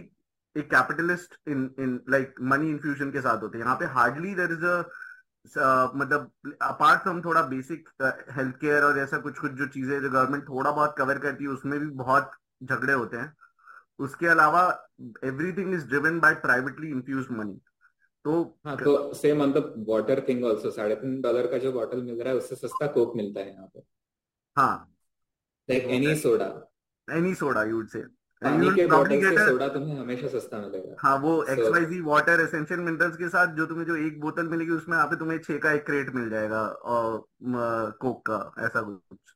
एक 0.56 0.70
capitalist 0.70 1.34
in 1.48 1.70
in 1.80 2.00
like 2.10 2.34
money 2.52 2.70
infusion 2.70 3.10
के 3.12 3.20
साथ 3.20 3.42
होते 3.42 3.58
हैं। 3.58 3.64
यहाँ 3.64 3.76
पे 3.76 3.86
हार्डली 3.96 4.34
देर 4.34 4.52
इज़ 4.52 4.64
अ 4.64 5.92
मतलब 5.96 6.30
अपार्ट 6.62 7.02
फ्रॉम 7.02 7.20
थोड़ा 7.22 7.42
बेसिक 7.48 7.88
हेल्थ 8.36 8.56
केयर 8.60 8.82
और 8.84 8.98
ऐसा 8.98 9.18
कुछ 9.18 9.38
कुछ 9.38 9.52
जो 9.52 9.66
चीज़ें 9.66 10.00
जो 10.00 10.10
गवर्नमेंट 10.10 10.44
थोड़ा 10.48 10.70
बहुत 10.70 10.94
कवर 10.98 11.18
करती 11.18 11.44
है, 11.44 11.50
उसमें 11.50 11.78
भी 11.80 11.86
बहुत 11.96 12.30
झगड़े 12.64 12.92
होते 12.92 13.16
हैं। 13.16 13.32
उसके 13.98 14.26
अलावा 14.26 14.62
everything 15.24 15.74
is 15.74 15.86
driven 15.88 16.18
by 16.20 16.34
privately 16.44 16.90
infuse 16.90 17.26
money 17.30 17.60
तो 18.24 18.42
हाँ 18.66 18.76
तो 18.76 19.12
same 19.14 19.42
on 19.42 19.52
the 19.52 19.62
water 19.88 20.24
thing 20.28 20.44
also 20.46 20.70
साढ़े 20.70 20.94
तीन 20.96 21.20
डॉलर 21.22 21.46
का 21.50 21.58
जो 21.58 21.72
बॉटल 21.72 22.02
मिल 22.02 22.20
रहा 22.20 22.32
है 22.32 22.36
उससे 22.38 22.56
सस्ता 22.56 22.86
कोक 22.92 23.16
मिलता 23.16 23.40
है 23.40 23.52
यहाँ 23.52 23.66
पे। 23.66 23.82
हाँ। 24.56 24.94
Like 25.68 25.84
any 25.96 26.14
soda 26.16 26.46
any 27.08 27.34
soda 27.34 27.62
you 27.64 27.76
would 27.76 27.88
say 27.88 28.02
soda 28.42 29.68
तुम्हें 29.68 29.98
हमेशा 29.98 30.28
सस्ता 30.28 30.58
मिलेगा। 30.58 30.96
हाँ 30.98 31.16
वो 31.20 31.42
X 31.44 31.68
Y 31.68 31.84
G 31.84 32.00
water 32.00 32.40
essential 32.40 32.80
minerals 32.80 33.16
के 33.16 33.28
साथ 33.28 33.54
जो 33.54 33.66
तुम्हें 33.66 33.86
जो 33.86 33.96
एक 33.96 34.20
बोतल 34.20 34.48
मिलेगी 34.48 34.70
उसमें 34.72 34.96
यहाँ 34.96 35.08
पे 35.08 35.16
तुम्हें 35.18 35.38
छह 35.38 35.58
का 35.58 35.72
एक 35.72 35.84
क्रेट 35.86 36.14
मिल 36.14 36.28
जाएगा 36.30 36.60
और 36.94 37.18
कोक 38.02 38.20
का 38.30 38.38
ऐसा 38.66 38.82
कुछ। 38.82 39.34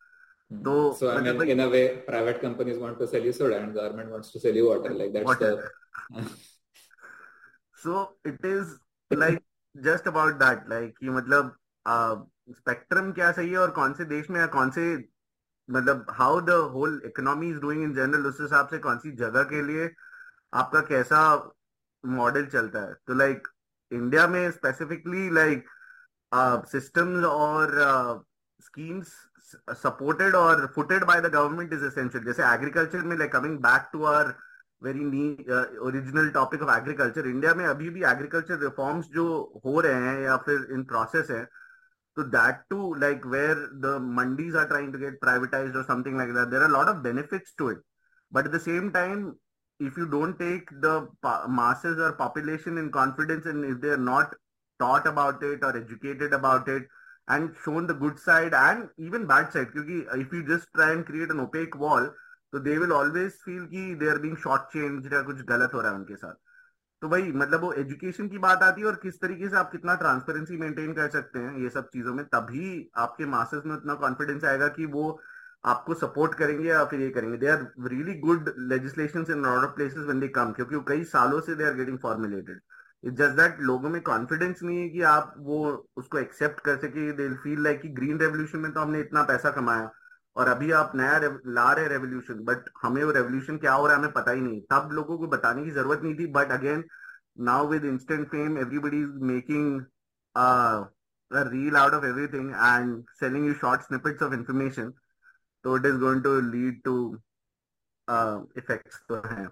तो 0.53 0.99
so 0.99 1.11
I 1.11 1.21
mean, 1.21 1.49
in 1.49 1.61
a 1.61 1.69
way, 1.69 1.97
private 2.07 2.41
companies 2.41 2.79
want 2.79 2.99
to 2.99 3.07
sell 3.07 3.23
you 3.23 3.33
soda 3.33 3.59
and 3.59 3.75
government 3.75 4.11
wants 4.11 4.33
to 4.33 4.41
sell 4.41 4.55
you 4.55 4.69
water. 4.69 4.91
Like 4.91 5.13
that's 5.13 5.25
water. 5.25 5.73
the. 6.11 6.31
so 7.75 8.11
it 8.25 8.45
is 8.45 8.77
like 9.11 9.43
just 9.75 10.07
about 10.07 10.39
that. 10.39 10.69
Like 10.69 10.95
कि 10.99 11.11
मतलब 11.11 11.57
spectrum 11.87 13.09
uh, 13.09 13.15
क्या 13.15 13.31
सही 13.33 13.51
है 13.51 13.59
और 13.59 13.71
कौन 13.71 13.93
से 13.95 14.05
देश 14.05 14.31
में 14.31 14.41
या 14.41 14.47
कौन 14.47 14.71
से 14.71 14.85
मतलब 15.69 16.07
how 16.11 16.41
the 16.41 16.51
whole 16.73 17.01
economy 17.07 17.51
is 17.51 17.59
doing 17.61 17.83
in 17.83 17.95
general 17.95 18.27
उस 18.27 18.41
हिसाब 18.41 18.69
से 18.69 18.79
कौन 18.79 18.99
सी 18.99 19.11
जगह 19.17 19.43
के 19.53 19.63
लिए 19.67 19.91
आपका 20.53 20.81
कैसा 20.89 21.21
मॉडल 22.05 22.47
चलता 22.47 22.81
है 22.81 22.95
तो 23.07 23.15
लाइक 23.15 23.49
इंडिया 23.93 24.27
में 24.27 24.51
स्पेसिफिकली 24.51 25.29
लाइक 25.35 25.65
सिस्टम्स 26.73 27.25
और 27.25 27.75
स्कीम्स 28.61 29.13
सपोर्टेड 29.83 30.35
और 30.35 30.67
footed 30.75 31.05
by 31.05 31.21
the 31.21 31.33
government 31.33 31.73
is 31.73 31.85
essential 31.85 32.25
जैसे 32.25 32.43
एग्रीकल्चर 32.55 33.03
में 33.13 33.17
like 33.17 33.33
coming 33.33 33.59
back 33.63 33.89
to 33.93 34.05
our 34.13 34.35
very 34.83 35.05
knee 35.05 35.25
original 35.89 36.29
topic 36.37 36.63
of 36.63 36.77
agriculture 36.77 37.27
India 37.29 37.55
में 37.55 37.65
अभी 37.67 37.91
भी 37.91 38.05
एग्रीकल्चर 38.13 38.59
रिफॉर्म्स 38.63 39.09
जो 39.15 39.27
हो 39.65 39.81
रहे 39.81 40.01
हैं 40.07 40.23
या 40.25 40.37
फिर 40.47 40.67
इन 40.73 40.85
प्रोसेस 40.93 41.31
है 41.31 41.47
So 42.17 42.25
that 42.25 42.65
too, 42.69 42.95
like 42.97 43.25
where 43.25 43.55
the 43.55 43.99
mandis 43.99 44.55
are 44.55 44.69
trying 44.69 44.93
to 44.93 44.99
get 44.99 45.21
privatized 45.21 45.75
or 45.75 45.85
something 45.85 46.17
like 46.17 46.35
that, 46.35 46.51
there 46.51 46.61
are 46.61 46.67
a 46.67 46.73
lot 46.73 46.89
of 46.89 47.03
benefits 47.03 47.55
to 47.59 47.69
it. 47.69 47.79
But 48.31 48.47
at 48.47 48.53
the 48.53 48.61
same 48.61 48.93
time, 48.93 49.39
if 49.81 49.97
you 49.97 50.07
don't 50.07 50.39
take 50.39 50.69
the 50.81 51.09
masses 51.49 51.99
or 51.99 52.13
population 52.13 52.77
in 52.77 52.93
confidence 52.93 53.47
and 53.47 53.65
if 53.65 53.81
they 53.81 53.89
are 53.89 53.97
not 53.97 54.35
taught 54.81 55.07
about 55.07 55.43
it 55.43 55.61
or 55.63 55.77
educated 55.77 56.35
about 56.35 56.69
it 56.69 56.83
and 57.29 57.51
shown 57.65 57.87
the 57.87 57.95
good 57.95 58.19
side 58.19 58.55
and 58.55 58.89
even 58.99 59.27
bad 59.27 59.53
side. 59.53 59.73
क्योंकि 59.73 60.05
if 60.21 60.33
you 60.33 60.43
just 60.47 60.71
try 60.77 60.93
and 60.93 61.05
create 61.07 61.31
an 61.31 61.41
opaque 61.41 61.77
wall 61.79 62.09
तो 62.53 62.63
they 62.65 62.79
will 62.79 62.93
always 62.93 63.37
feel 63.45 63.67
कि 63.69 63.99
they 63.99 64.09
are 64.13 64.19
being 64.23 64.39
short 64.47 64.73
changed 64.73 65.13
या 65.13 65.23
कुछ 65.23 65.43
गलत 65.51 65.75
हो 65.75 65.81
रहा 65.81 65.93
है 65.93 65.99
उनके 65.99 66.17
साथ। 66.17 66.35
तो 67.03 67.09
भाई 67.09 67.33
मतलब 67.33 67.61
वो 67.61 67.73
एजुकेशन 67.73 68.29
की 68.29 68.39
बात 68.39 68.63
आती 68.63 68.81
है 68.81 68.87
और 68.87 68.99
किस 69.03 69.21
तरीके 69.21 69.49
से 69.49 69.57
आप 69.57 69.71
कितना 69.73 69.95
ट्रांसपेरेंसी 70.03 70.57
मेंटेन 70.57 70.93
कर 70.95 71.09
सकते 71.11 71.39
हैं 71.39 71.57
ये 71.63 71.69
सब 71.69 71.89
चीज़ों 71.93 72.15
में, 72.15 72.25
तभी 72.25 72.91
आपके 72.97 73.27
मासेस 73.27 73.63
में 73.67 73.75
उतना 73.77 73.95
कॉन्फिडेंस 74.03 74.45
आएगा 74.45 74.69
कि 74.77 74.87
वो 74.87 75.21
आपको 75.65 75.95
सपोर्ट 75.95 76.35
करेंगे 76.35 76.69
या 76.69 76.85
फिर 76.85 77.01
ये 77.01 77.09
करेंगे। 77.11 77.39
They 77.39 77.49
are 77.49 77.67
really 77.89 78.15
good 78.21 78.53
legislation 78.59 79.25
in 79.31 79.43
lot 79.45 79.75
places 79.77 80.05
when 80.05 80.21
they 80.21 80.29
come 80.37 80.53
क्योंकि 80.53 80.77
वो 80.77 80.83
कई 80.89 81.05
सालों 81.15 81.41
से 81.41 81.55
they 81.55 81.65
are 81.65 81.75
getting 81.75 81.99
formulated 82.03 82.61
it 83.05 83.15
just 83.15 83.37
that 83.37 83.61
लोगों 83.61 83.89
में 83.91 84.01
कॉन्फिडेंस 84.03 84.63
नहीं 84.63 84.79
है 84.81 84.89
कि 84.89 85.03
आप 85.13 85.35
वो 85.39 85.59
उसको 85.97 86.19
एक्सेप्ट 86.19 86.61
कर 86.65 86.77
सके। 86.79 87.11
दे 87.13 87.29
फील 87.43 87.63
लाइक 87.65 87.81
कि 87.83 87.89
ग्रीन 87.99 88.19
रेवोल्यूशन 88.21 88.59
में 88.59 88.73
तो 88.73 88.81
हमने 88.81 89.01
इतना 89.01 89.23
पैसा 89.31 89.51
कमाया 89.51 89.91
और 90.37 90.49
अभी 90.49 90.71
आप 90.73 90.93
नया 90.97 91.19
ला 91.47 91.73
रहे 91.73 91.89
रेवोल्यूशन 91.89 92.45
बट 92.45 92.71
हमें 92.83 93.03
वो 93.05 93.11
रेवोल्यूशन 93.13 93.57
क्या 93.59 93.73
हो 93.73 93.87
रहा 93.87 93.97
है 93.97 94.03
हमें 94.03 94.13
पता 94.13 94.31
ही 94.31 94.41
नहीं। 94.41 94.61
तब 94.71 94.91
लोगों 94.93 95.19
को 95.19 95.27
बताने 95.37 95.65
की 95.65 95.71
ज़रूरत 95.71 96.01
नहीं 96.05 96.15
थी 96.19 96.27
but 96.33 96.53
again 96.53 96.85
now 97.51 97.69
with 97.69 97.85
instant 97.85 98.27
fame 98.29 98.59
everybody 98.59 99.03
is 99.03 99.23
making 99.33 99.85
a 101.31 101.43
reel 101.47 101.77
out 101.77 101.95
of 101.97 102.03
everything 102.05 102.49
and 102.55 103.05
selling 103.19 103.45
you 103.45 103.53
short 103.61 103.85
snippets 103.85 104.23
of 104.23 104.35
information. 104.35 104.89
So 105.65 105.77
it 105.77 105.87
is 105.87 105.97
going 105.99 106.23
to 106.25 106.33
lead 106.43 106.81
to 106.85 106.97
uh, 108.09 108.41
effects 108.55 108.99
तो 109.09 109.21
हैं। 109.29 109.47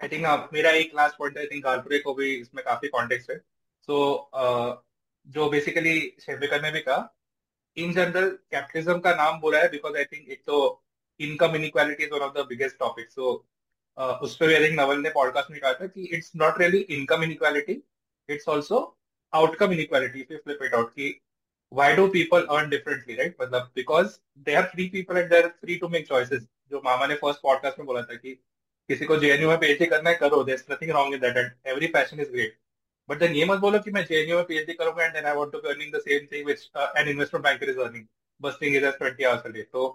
आई 0.00 0.08
थिंक 0.08 0.48
मेरा 0.52 0.70
एक 0.70 0.92
last 0.96 1.16
point 1.16 1.38
I 1.38 1.46
think 1.46 1.64
corporate 1.64 2.02
को 2.04 2.14
भी 2.14 2.34
इसमें 2.34 2.64
काफ़ी 2.64 2.88
context 2.88 3.30
है। 3.30 3.36
So 3.38 3.96
so, 4.34 4.40
uh, 4.42 4.76
जो 5.26 5.48
बेसिकली 5.50 5.98
शेफेकर 6.20 6.62
ने 6.62 6.70
भी 6.70 6.80
कहा 6.80 7.14
इन 7.76 7.92
जनरल 7.92 8.28
कैपिटलिज्म 8.50 8.98
का 8.98 9.14
नाम 9.14 9.40
बोला 9.40 9.58
है 9.58 9.68
बिकॉज़ 9.68 9.96
आई 9.96 10.04
थिंक 10.04 10.28
एक 10.28 10.42
तो 10.46 10.58
income 11.20 11.56
inequality 11.56 12.04
is 12.04 12.10
one 12.10 12.20
of 12.20 12.34
the 12.34 12.46
biggest 12.46 12.78
topic 12.78 13.10
so 13.10 13.32
उस 14.22 14.36
पर 14.36 14.54
आई 14.54 14.68
थिंक 14.68 14.78
नवल 14.80 15.00
ने 15.00 15.10
पॉडकास्ट 15.10 15.50
में 15.50 15.60
कहा 15.60 15.72
था 15.72 15.86
कि 15.86 16.08
it's 16.12 16.32
not 16.36 16.58
really 16.58 16.78
income 16.96 17.22
inequality 17.22 17.82
it's 18.28 18.48
also 18.48 18.80
outcome 19.32 19.72
inequality 19.72 20.20
if 20.20 20.40
flip 20.40 20.62
it 20.62 20.74
out 20.74 20.90
की 20.90 21.20
why 21.72 21.94
do 21.94 22.10
people 22.10 22.44
earn 22.48 22.70
differently 22.70 23.16
right? 23.16 23.34
मतलब 23.40 23.72
because 23.74 24.20
they 24.46 24.54
are 24.56 24.68
free 24.68 24.88
people 24.88 25.16
and 25.16 25.30
they 25.30 25.42
are 25.42 25.54
free 25.62 25.78
to 25.78 25.88
make 25.88 26.06
choices. 26.08 26.44
जो 26.70 26.80
मामा 26.84 27.06
ने 27.06 27.14
first 27.14 27.40
podcast 27.42 27.78
में 27.78 27.86
बोला 27.86 28.02
था 28.02 28.14
कि 28.14 28.32
किसी 28.88 29.04
को 29.04 29.16
जेएनयू 29.16 29.48
में 29.48 29.58
पीएचडी 29.60 29.86
करना 29.86 30.10
है, 30.10 30.16
करो। 30.16 30.42
There 30.44 30.58
is 30.58 30.72
nothing 30.72 30.90
wrong 30.92 31.14
in 31.14 31.20
that 31.20 31.36
and 31.36 31.50
every 31.66 31.86
passion 31.96 32.20
is 32.20 32.30
great 32.32 32.56
but 33.08 33.18
then 33.18 33.34
ये 33.34 33.44
मत 33.46 33.58
बोलो 33.58 33.78
कि 33.80 33.90
मैं 33.90 34.04
जेएनयू 34.04 34.36
में 34.36 34.44
पीएचडी 34.46 34.72
करूँगा 34.74 35.04
and 35.04 35.14
then 35.14 35.24
I 35.24 35.34
want 35.36 35.52
to 35.52 35.58
be 35.58 35.68
earning 35.68 35.94
the 35.94 36.00
same 36.00 36.26
thing 36.32 36.46
which 36.46 36.70
an 36.98 37.08
investment 37.08 37.44
banker 37.44 37.70
is 37.70 37.78
earning 37.80 38.06
busting 38.40 38.76
is 38.76 38.84
edge 38.86 38.94
20 39.02 39.24
hours 39.26 39.46
a 39.46 39.50
day 39.50 39.62
तो 39.72 39.86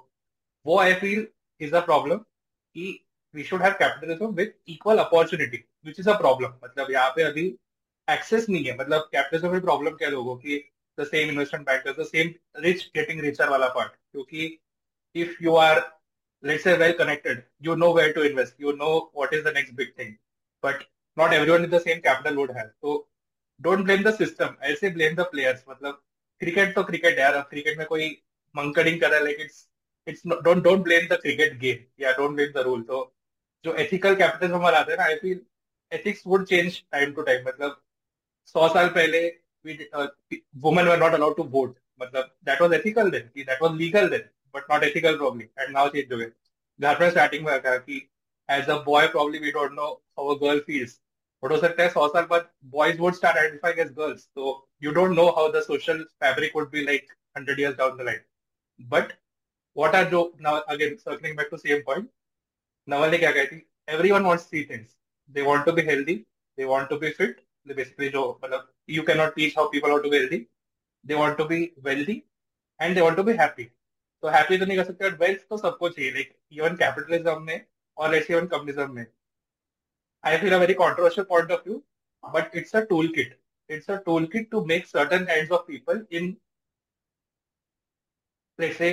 वो 0.66 0.80
I 0.80 0.94
feel 1.02 1.28
is 1.62 1.76
a 1.76 1.80
problem 1.86 2.18
कि 2.18 3.00
we 3.36 3.44
should 3.44 3.62
have 3.62 3.74
capitalism 3.80 4.28
with 4.36 4.54
equal 4.70 4.98
opportunity 5.00 5.58
which 5.86 6.00
is 6.00 6.10
a 6.10 6.18
problem 6.20 6.54
मतलब 6.64 6.92
यहाँ 6.92 7.10
पे 7.16 7.24
अभी 7.24 7.48
access 8.08 8.46
नहीं 8.50 8.64
है। 8.66 8.78
मतलब 8.78 9.10
कैपिटलिज्म 9.12 9.52
में 9.52 9.62
प्रॉब्लम 9.62 9.96
क्या 9.98 10.10
लोगों 10.10 10.36
की? 10.38 10.58
The 10.98 11.04
same 11.06 11.30
investment 11.30 11.66
bankers 11.68 12.00
the 12.00 12.04
same 12.06 12.34
rich 12.64 12.84
getting 12.96 13.22
richer 13.22 13.50
वाला 13.50 13.68
पार्ट 13.76 13.92
क्योंकि 13.92 14.60
if 15.16 15.44
you 15.44 15.56
are 15.58 15.80
let's 16.44 16.64
say 16.64 16.78
well 16.78 16.94
connected, 16.94 17.44
you 17.60 17.76
know 17.76 17.92
where 17.92 18.14
to 18.14 18.22
invest, 18.22 18.54
you 18.58 18.76
know 18.78 19.10
what 19.14 19.34
is 19.34 19.44
the 19.44 19.52
next 19.52 19.76
big 19.76 19.96
thing. 19.96 20.18
But 20.64 20.84
not 21.18 21.34
everyone 21.34 21.64
in 21.64 21.70
the 21.70 21.80
same 21.80 22.02
capital 22.02 22.36
would 22.38 22.52
have. 22.52 22.72
So 22.82 23.08
don't 23.60 23.86
blame 23.86 24.04
the 24.04 24.12
system. 24.12 24.58
I 24.62 24.74
say 24.76 24.90
blame 24.90 25.16
the 25.16 25.26
players. 25.26 25.64
मतलब 25.70 26.02
cricket 26.42 26.74
तो 26.76 26.84
cricket 26.84 27.20
यार 27.20 27.34
अब 27.34 27.44
cricket 27.50 27.78
में 27.78 27.86
कोई 27.88 28.10
mankading 28.56 29.00
कर 29.02 29.10
रहा 29.10 29.20
है 29.20 29.24
like 29.26 29.38
it's 29.42 29.68
it's 30.08 30.22
don't 30.28 30.64
don't 30.64 30.84
blame 30.84 31.08
the 31.08 31.20
cricket 31.22 31.58
game 31.60 31.86
या 32.04 32.12
डोंट 32.18 32.36
ब्लेम 32.36 32.52
द 32.54 32.64
रूल 32.66 32.82
तो 32.84 33.00
जो 33.66 33.74
एथिकल 33.84 34.16
कैपिटलिज्म 34.16 34.58
वाला 34.64 34.80
आता 34.80 34.92
है 34.92 34.98
ना 34.98 35.04
I 35.04 35.16
feel 35.22 35.40
ethics 35.92 36.24
would 36.28 36.46
change 36.48 36.82
time 36.92 37.14
to 37.14 37.22
time 37.30 37.48
मतलब 37.48 37.82
सौ 38.56 38.68
साल 38.74 38.90
पहले 38.98 39.22
women 40.64 40.88
were 40.88 41.00
not 41.00 41.14
allowed 41.14 41.36
to 41.38 41.44
vote 41.58 41.78
मतलब 42.02 42.36
that 42.46 42.62
was 42.62 42.74
ethical 42.74 43.12
then 43.12 43.30
that 43.38 43.62
was 43.62 43.78
legal 43.78 44.10
then 44.10 44.30
but 44.55 44.69
not 44.69 44.85
ethical 44.85 45.17
probably. 45.17 45.51
And 45.57 45.73
now 45.73 45.89
change 45.89 46.09
the 46.09 46.23
way. 46.23 46.31
घर 46.81 47.01
में 47.01 47.11
starting 47.11 47.45
में 47.45 47.53
रखा 47.53 47.77
कि 47.77 47.97
as 48.49 48.69
a 48.71 48.75
boy 48.85 49.07
probably 49.13 49.39
we 49.39 49.51
don't 49.53 49.73
know 49.73 49.87
how 50.19 50.35
a 50.35 50.39
girl 50.43 50.61
feels 50.67 51.01
but 51.43 51.53
हो 51.53 51.57
सकता 51.61 51.83
है 51.83 51.89
सौ 51.91 52.09
साल 52.09 52.25
बाद 52.31 52.49
boys 52.75 52.99
would 53.01 53.15
start 53.15 53.37
identifying 53.39 53.79
as 53.81 53.93
girls 53.97 54.29
तो 54.35 54.53
you 54.83 54.91
don't 54.99 55.17
know 55.17 55.29
how 55.39 55.53
the 55.53 55.63
social 55.63 56.03
fabric 56.25 56.57
would 56.57 56.71
be 56.71 56.85
like 56.85 57.13
hundred 57.37 57.61
years 57.61 57.77
down 57.77 57.97
the 57.99 58.07
line 58.11 58.21
but 58.81 59.13
what 59.77 59.95
are 59.95 60.07
जो 60.11 60.21
now 60.45 60.53
again 60.75 60.95
circling 61.01 61.37
back 61.41 61.51
to 61.51 61.59
same 61.65 61.83
point 61.89 62.07
Naval 62.89 63.11
ने 63.11 63.19
क्या 63.19 63.31
कही 63.33 63.47
थी 63.47 63.61
everyone 63.95 64.25
wants 64.29 64.47
three 64.53 64.63
things 64.71 64.95
they 65.35 65.45
want 65.49 65.67
to 65.69 65.75
be 65.77 65.85
healthy 65.89 66.17
they 66.59 66.69
want 66.71 66.91
to 66.93 66.99
be 67.03 67.11
fit 67.19 67.43
they 67.67 67.77
basically 67.81 68.09
जो 68.13 68.25
मतलब 68.45 68.67
you 68.97 69.05
cannot 69.11 69.37
teach 69.37 69.59
how 69.59 69.67
people 69.75 69.95
want 69.95 70.05
to 70.07 70.13
be 70.15 70.21
healthy 70.21 70.41
they 71.05 71.19
want 71.21 71.39
to 71.43 71.47
be 71.53 71.61
wealthy 71.89 72.17
and 72.81 72.99
they 72.99 73.05
want 73.07 73.21
to 73.23 73.27
be 73.29 73.37
happy 73.43 73.69
तो 74.24 74.30
happy 74.30 74.58
तो 74.58 74.66
नहीं 74.66 74.78
कर 74.78 74.84
सकते 74.84 75.10
but 75.10 75.20
wealth 75.22 75.40
तो 75.50 75.58
सबको 75.58 75.90
चाहिए 75.90 76.12
लाइक 76.12 76.34
इवन 76.52 76.76
कैपिटलिज्म 76.78 77.42
में 77.44 77.66
और 77.98 78.16
ऐसे 78.16 78.34
इवन 78.34 78.48
कम्युनिज्म 78.48 78.92
में। 78.96 79.06
I 80.24 80.38
feel 80.42 80.54
a 80.54 80.58
very 80.58 80.74
controversial 80.74 81.26
point 81.30 81.52
of 81.52 81.62
view 81.68 81.82
but 82.24 82.56
it's 82.58 82.76
a 82.76 82.82
tool 82.90 83.08
kit 83.16 83.38
it's 83.70 83.90
a 83.92 83.96
tool 84.06 84.26
kit 84.34 84.50
to 84.52 84.64
make 84.66 84.88
certain 84.88 85.26
kind 85.26 85.52
of 85.52 85.66
people 85.68 86.06
in 86.12 86.36
say 88.60 88.92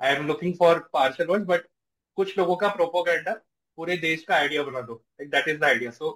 I 0.00 0.14
am 0.14 0.26
looking 0.26 0.54
for 0.58 0.78
partial 0.92 1.26
word 1.26 1.44
but 1.46 1.66
कुछ 2.18 2.36
लोगों 2.38 2.56
का 2.56 2.68
propaganda 2.74 3.32
पूरे 3.78 3.96
देश 3.96 4.24
का 4.24 4.34
idea 4.36 4.62
बना 4.62 4.80
दो। 4.80 4.94
Like 4.94 5.30
that 5.30 5.48
is 5.48 5.58
the 5.58 5.64
idea 5.64 5.90
so 5.90 6.10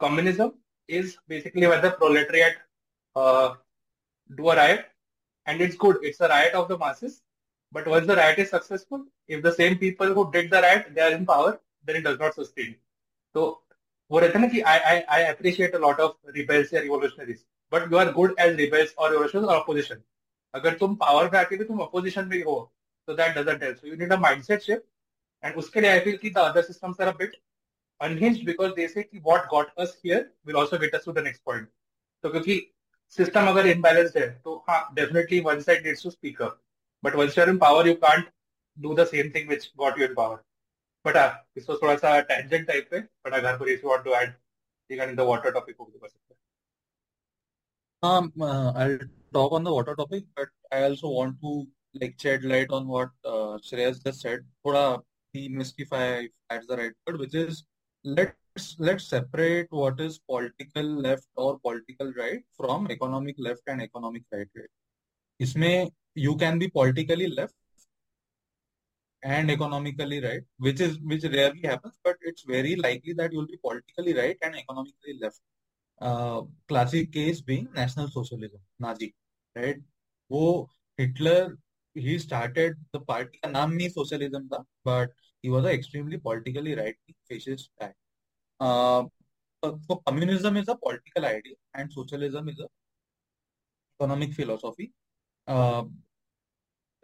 communism 0.00 0.50
is 0.88 1.16
basically 1.28 1.66
whether 1.66 1.96
proletariat 1.98 2.58
do 4.30 4.46
a 4.46 4.54
right 4.54 4.92
and 5.46 5.60
it's 5.64 5.76
good. 5.82 5.98
It's 6.02 6.20
a 6.20 6.28
riot 6.30 6.54
of 6.58 6.64
the 6.68 6.76
masses 6.78 7.12
But 7.76 7.86
once 7.86 8.06
the 8.06 8.16
riot 8.16 8.38
is 8.38 8.50
successful, 8.50 9.04
if 9.28 9.42
the 9.42 9.52
same 9.52 9.76
people 9.76 10.14
who 10.14 10.30
did 10.32 10.50
the 10.50 10.62
riot, 10.62 10.94
they 10.94 11.02
are 11.02 11.12
in 11.12 11.26
power, 11.26 11.60
then 11.84 11.96
it 11.96 12.04
does 12.04 12.18
not 12.18 12.34
sustain. 12.34 12.74
So 13.34 13.62
वो 14.10 14.20
रहता 14.20 14.38
है 14.38 14.44
ना 14.44 14.48
कि 14.48 14.62
I, 14.64 14.76
I, 14.90 15.04
I 15.10 15.20
appreciate 15.30 15.74
a 15.74 15.78
lot 15.78 16.00
of 16.00 16.14
rebels 16.36 16.72
या 16.72 17.38
but 17.72 17.90
you 17.90 17.98
are 17.98 18.12
good 18.12 18.34
as 18.38 18.56
rebels 18.56 18.94
or 18.96 19.10
revolutionaries 19.10 19.48
or 19.48 19.56
opposition. 19.56 20.02
अगर 20.54 20.76
तुम 20.78 20.94
power 20.96 21.28
पे 21.30 21.38
आके 21.38 21.56
भी 21.56 21.64
तुम 21.64 21.78
अपोजिशन 21.82 22.28
में 22.28 22.42
हो 22.44 22.54
तो 23.08 23.14
that 23.14 23.34
doesn't 23.38 23.62
help 23.62 23.78
so 23.78 23.88
you 23.88 23.96
need 23.96 24.12
a 24.12 24.16
mindset 24.18 24.62
shift 24.62 24.82
and 25.44 25.56
उसके 25.62 25.80
लिए 25.80 25.90
आई 25.90 26.00
फील 26.00 26.16
कि 26.16 26.30
the 26.30 26.38
other 26.38 26.62
systems 26.62 27.00
are 27.00 27.08
a 27.08 27.16
bit 27.16 27.36
unhinged 28.00 28.46
because 28.46 28.72
they 28.76 28.86
say 28.88 29.02
कि 29.02 29.18
what 29.26 29.48
got 29.50 29.72
us 29.80 29.96
here 30.04 30.30
will 30.46 30.56
also 30.56 30.78
get 30.78 30.94
us 30.94 31.04
to 31.04 31.12
the 31.12 31.24
next 31.24 31.42
point 31.46 31.68
तो 32.24 32.30
क्योंकि 32.30 32.56
system 33.18 33.48
अगर 33.48 33.66
imbalanced 33.66 34.18
है 34.18 34.28
तो 34.44 34.56
हाँ 34.68 34.80
definitely 34.94 35.40
one 35.48 35.60
side 35.68 35.86
needs 35.86 36.02
to 36.02 36.10
speak 36.10 36.42
up 36.42 36.60
But 37.03 37.15
once 37.15 37.35
you're 37.35 37.49
in 37.49 37.59
power, 37.59 37.85
you 37.85 37.95
can't 37.95 38.27
do 38.79 38.93
the 38.95 39.05
same 39.05 39.31
thing 39.31 39.47
which 39.47 39.75
got 39.77 39.97
you 39.97 40.05
in 40.05 40.15
power. 40.15 40.43
But 41.03 41.15
uh, 41.15 41.33
this 41.55 41.67
was 41.67 41.79
थोड़ा 41.79 41.99
सा 41.99 42.27
tangent 42.27 42.67
type 42.67 42.89
पे. 42.91 43.07
But 43.25 43.33
अगर 43.33 43.57
कोई 43.57 43.73
if 43.73 43.83
you 43.83 43.89
want 43.89 44.05
to 44.05 44.13
add 44.13 44.35
regarding 44.89 45.15
the 45.15 45.25
water 45.25 45.51
topic 45.51 45.79
वो 45.79 45.85
भी 45.85 45.99
कर 45.99 46.09
सकते 46.09 46.33
हैं. 46.33 46.39
Um, 48.03 48.31
uh, 48.41 48.71
I'll 48.75 48.99
talk 49.33 49.51
on 49.53 49.63
the 49.63 49.73
water 49.73 49.95
topic, 49.95 50.25
but 50.35 50.49
I 50.71 50.83
also 50.83 51.09
want 51.09 51.39
to 51.41 51.67
like 52.01 52.19
shed 52.19 52.43
light 52.43 52.71
on 52.71 52.87
what 52.87 53.09
uh, 53.25 53.57
Shreyas 53.69 54.03
just 54.03 54.21
said. 54.21 54.45
थोड़ा 54.65 55.01
demystify 55.35 56.25
if 56.25 56.31
that's 56.49 56.67
the 56.67 56.77
right 56.77 56.93
word, 57.07 57.19
which 57.19 57.35
is 57.35 57.63
let's 58.03 58.75
let's 58.79 59.07
separate 59.07 59.67
what 59.71 59.99
is 59.99 60.19
political 60.19 60.83
left 60.83 61.27
or 61.35 61.59
political 61.59 62.11
right 62.17 62.43
from 62.57 62.89
economic 62.91 63.35
left 63.37 63.61
and 63.67 63.81
economic 63.81 64.23
right. 64.31 64.47
इसमें 65.40 65.90
you 66.16 66.36
can 66.36 66.58
be 66.58 66.68
politically 66.68 67.26
left 67.28 67.54
and 69.22 69.50
economically 69.50 70.20
right, 70.20 70.42
which 70.58 70.80
is 70.80 70.98
which 71.00 71.24
rarely 71.24 71.62
happens, 71.62 71.94
but 72.04 72.16
it's 72.22 72.42
very 72.42 72.76
likely 72.76 73.12
that 73.14 73.32
you'll 73.32 73.46
be 73.46 73.58
politically 73.62 74.14
right 74.14 74.38
and 74.42 74.56
economically 74.56 75.18
left. 75.20 75.40
Uh, 76.00 76.42
classic 76.68 77.12
case 77.12 77.40
being 77.40 77.68
National 77.74 78.08
Socialism, 78.08 78.60
Nazi, 78.78 79.14
right? 79.54 79.76
वो 80.30 80.68
Hitler 80.98 81.56
he 81.94 82.18
started 82.18 82.76
the 82.92 83.00
party 83.00 83.38
का 83.44 83.50
नाम 83.50 83.72
नहीं 83.72 83.90
socialism 83.90 84.48
था, 84.48 84.64
but 84.84 85.10
he 85.42 85.50
was 85.50 85.64
an 85.64 85.70
extremely 85.70 86.18
politically 86.18 86.74
right 86.74 86.96
fascist 87.28 87.70
guy. 87.80 87.92
Uh, 88.60 89.04
so 89.64 90.02
communism 90.06 90.56
is 90.56 90.68
a 90.68 90.76
political 90.76 91.24
idea 91.24 91.54
and 91.74 91.92
socialism 91.92 92.48
is 92.48 92.60
a 92.60 92.68
economic 93.98 94.34
philosophy. 94.34 94.92
Uh, 95.46 95.84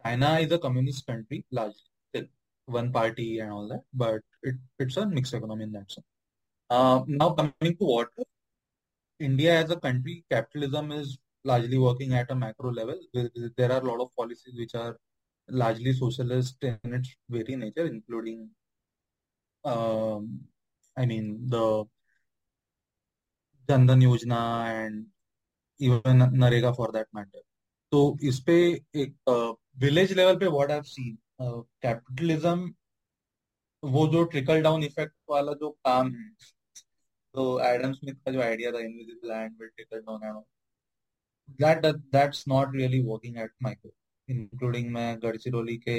China 0.05 0.38
is 0.40 0.52
a 0.52 0.59
communist 0.59 1.07
country, 1.07 1.44
largely 1.50 1.76
one 2.66 2.92
party 2.92 3.40
and 3.40 3.52
all 3.52 3.68
that, 3.68 3.83
but 3.92 4.20
it, 4.42 4.55
it's 4.78 4.96
a 4.96 5.07
mixed 5.07 5.35
economy 5.35 5.64
in 5.64 5.72
that 5.72 5.90
sense. 5.90 6.07
Uh, 6.70 7.02
now 7.07 7.31
coming 7.31 7.76
to 7.76 7.85
water, 7.85 8.22
India 9.20 9.62
as 9.62 9.70
a 9.70 9.76
country, 9.76 10.24
capitalism 10.31 10.92
is 10.92 11.18
largely 11.44 11.78
working 11.78 12.14
at 12.14 12.31
a 12.31 12.35
macro 12.35 12.72
level. 12.72 12.98
There 13.12 13.72
are 13.72 13.81
a 13.81 13.85
lot 13.85 14.00
of 14.00 14.09
policies 14.16 14.55
which 14.57 14.74
are 14.74 14.96
largely 15.48 15.92
socialist 15.92 16.57
in 16.62 16.78
its 16.85 17.14
very 17.28 17.57
nature, 17.57 17.87
including, 17.87 18.48
um, 19.64 20.40
I 20.96 21.07
mean, 21.07 21.48
the 21.48 21.85
Jandan 23.68 24.02
Yojana 24.02 24.87
and 24.87 25.07
even 25.78 26.02
Narega 26.02 26.74
for 26.74 26.90
that 26.92 27.07
matter. 27.12 27.42
तो 27.92 28.18
इस 28.22 28.40
पे 28.40 28.55
एक 28.96 29.14
village 29.78 30.12
level 30.12 30.37
पे 30.38 30.46
what 30.46 30.70
I 30.70 30.74
have 30.74 30.83
seen 30.83 31.18
capitalism 31.42 32.72
वो 33.83 34.07
जो 34.09 34.24
trickle 34.24 34.62
down 34.62 34.85
effect 34.85 35.14
वाला 35.31 35.52
जो 35.52 35.70
काम 35.85 36.14
है। 36.14 36.28
तो 37.35 37.61
एडम 37.64 37.92
स्मिथ 37.92 38.14
का 38.14 38.33
जो 38.33 38.40
आइडिया 38.42 38.72
था 38.72 38.78
invisible 38.78 39.28
hand 39.28 39.57
will 39.61 39.68
trickle 39.68 40.00
down 40.00 40.24
and 40.24 40.42
that 41.61 41.87
that's 42.12 42.46
not 42.46 42.70
really 42.72 43.00
working 43.02 43.37
at 43.37 43.50
micro 43.64 43.90
including 44.28 44.90
मैं 44.92 45.18
गढ़चिरौली 45.22 45.76
के 45.88 45.96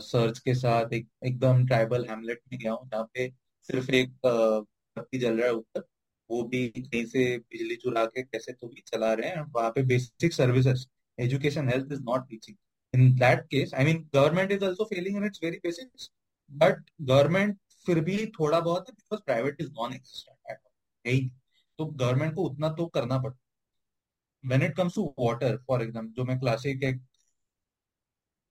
सर्च 0.00 0.38
के 0.38 0.54
साथ 0.54 0.92
एक 0.92 1.08
एकदम 1.26 1.66
ट्राइबल 1.66 2.06
हेमलेट 2.08 2.40
में 2.52 2.58
गया 2.60 2.72
हूँ 2.72 2.88
जहाँ 2.88 3.04
पे 3.14 3.28
सिर्फ़ 3.68 3.90
एक 3.90 4.12
बत्ती 4.26 5.18
जल 5.18 5.38
रहा 5.38 5.46
है 5.46 5.54
ऊपर 5.54 5.80
वो 6.34 6.42
भी 6.44 6.68
कहीं 6.68 7.04
से 7.06 7.26
बिजली 7.38 7.76
चुरा 7.76 8.04
के 8.06 8.22
कैसे 8.22 8.52
तो 8.52 8.68
भी 8.68 8.82
चला 8.86 9.12
रहे 9.14 9.28
हैं, 9.30 9.42
वहाँ 9.54 9.70
पे 9.70 9.82
basic 9.82 10.32
services 10.32 10.86
education 11.18 11.68
health 11.68 11.92
is 11.92 12.00
not 12.02 12.32
reaching 12.32 12.56
in 12.94 13.14
that 13.14 13.44
case 13.46 13.74
I 13.74 13.84
mean 13.84 14.08
government 14.14 14.52
is 14.52 14.64
also 14.64 14.84
failing 14.84 15.16
in 15.16 15.24
its 15.24 15.40
very 15.44 15.56
basics 15.64 16.10
but 16.50 16.90
government 17.02 17.58
फिर 17.86 18.00
भी 18.00 18.26
थोड़ा 18.40 18.60
बहुत 18.60 18.88
है 18.88 18.94
because 18.94 19.20
private 19.26 19.60
is 19.60 19.70
non 19.70 19.94
existent 19.94 21.30
तो 21.78 21.86
गवर्नमेंट 21.86 22.34
को 22.34 22.42
उतना 22.42 22.68
तो 22.72 22.86
करना 22.86 23.18
पड़ता 23.18 24.48
when 24.48 24.62
it 24.62 24.76
comes 24.76 24.94
to 24.94 25.04
water 25.18 25.56
for 25.68 25.82
example 25.82 26.12
जो 26.12 26.24
मैं 26.24 26.38
क्लासिक 26.40 26.82
एक 26.84 27.00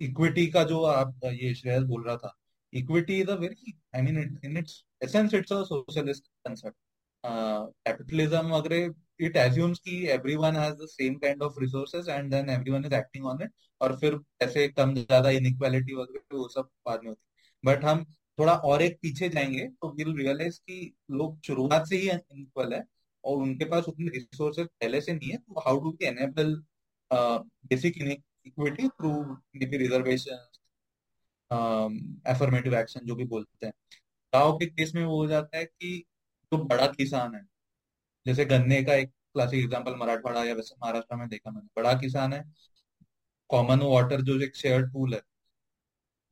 इक्विटी 0.01 0.45
का 0.47 0.63
जो 0.63 0.81
आप, 0.83 1.19
ये 1.25 1.53
श्रेयस 1.55 1.83
बोल 1.83 2.03
रहा 2.03 2.15
था 2.17 2.35
equity 2.73 3.19
is 3.21 3.29
a 3.29 3.35
very 3.35 3.73
I 3.95 4.01
mean 4.01 4.17
in 4.45 4.57
its 4.57 4.83
essence 5.03 5.33
it's 5.33 5.53
a 5.53 5.63
socialist 5.63 6.27
concept 6.47 6.77
capitalism 7.23 8.51
अगर 8.55 8.73
इट 9.19 9.36
एज्यूम्स 9.38 9.79
कि 9.79 9.95
everyone 10.12 10.55
has 10.55 10.73
the 10.75 10.88
same 10.89 11.15
kind 11.17 11.41
of 11.43 11.59
resources 11.59 12.09
and 12.09 12.31
then 12.31 12.49
everyone 12.49 12.86
is 12.86 12.93
acting 12.93 13.25
on 13.25 13.41
it 13.43 13.51
और 13.81 13.97
फिर 13.99 14.19
ऐसे 14.41 14.67
कम 14.69 14.93
ज़्यादा 14.95 15.29
इनइक्वालिटी 15.31 15.95
वगैरह 15.95 16.38
वो 16.38 16.47
सब 16.49 16.69
बाद 16.86 16.99
में 17.03 17.09
होती 17.09 17.21
बट 17.63 17.83
हम 17.86 18.03
थोड़ा 18.38 18.53
और 18.65 18.81
एक 18.81 18.97
पीछे 19.01 19.29
जाएँगे 19.29 19.67
तो 19.81 19.91
विल 19.95 20.15
रियलाइज़ 20.17 20.59
कि 20.59 20.93
लोग 21.12 21.39
शुरुआत 21.47 21.88
से 21.89 21.97
ही 21.97 22.09
इनइक्वल 22.09 22.73
है 22.73 22.83
और 23.23 23.38
उनके 23.38 23.65
पास 23.65 23.86
उतने 23.88 24.09
रिसोर्सेज 24.17 24.67
पहले 24.81 25.01
से 25.01 25.13
नहीं 25.13 25.29
है 25.31 25.38
तो 25.38 25.59
how 25.67 25.79
do 25.81 25.89
we 25.91 26.05
enable 26.07 26.55
basic 27.12 27.97
equity 28.47 28.88
through 28.89 29.12
may 29.55 29.77
reservation 29.77 30.47
affirmative 32.27 32.75
action 32.75 33.05
जो 33.05 33.15
भी 33.15 33.23
बोलते 33.25 33.65
हैं। 33.65 33.73
गाँव 34.33 34.57
के 34.59 34.65
केस 34.67 34.91
में 34.95 35.03
वो 35.05 35.17
हो 35.17 35.27
जाता 35.27 35.57
है 35.57 35.65
कि 35.65 36.03
जो 36.53 36.63
बड़ा 36.65 36.87
किसान 36.87 37.35
है। 37.35 37.41
जैसे 38.25 38.45
गन्ने 38.45 38.81
का 38.83 38.95
एक 38.95 39.09
क्लासिक 39.09 39.63
एग्ज़ाम्पल 39.63 39.95
मराठवाड़ा 39.99 40.43
या 40.45 40.53
वैसे 40.55 40.75
महाराष्ट्र 40.81 41.15
में 41.15 41.27
देखा 41.29 41.51
मैंने। 41.51 41.67
बड़ा 41.77 41.93
किसान 41.99 42.33
है। 42.33 42.43
कॉमन 43.49 43.81
वाटर 43.83 44.21
जो 44.21 44.39
एक 44.43 44.55
शेयर्ड 44.55 44.91
पूल 44.93 45.13
है, 45.13 45.21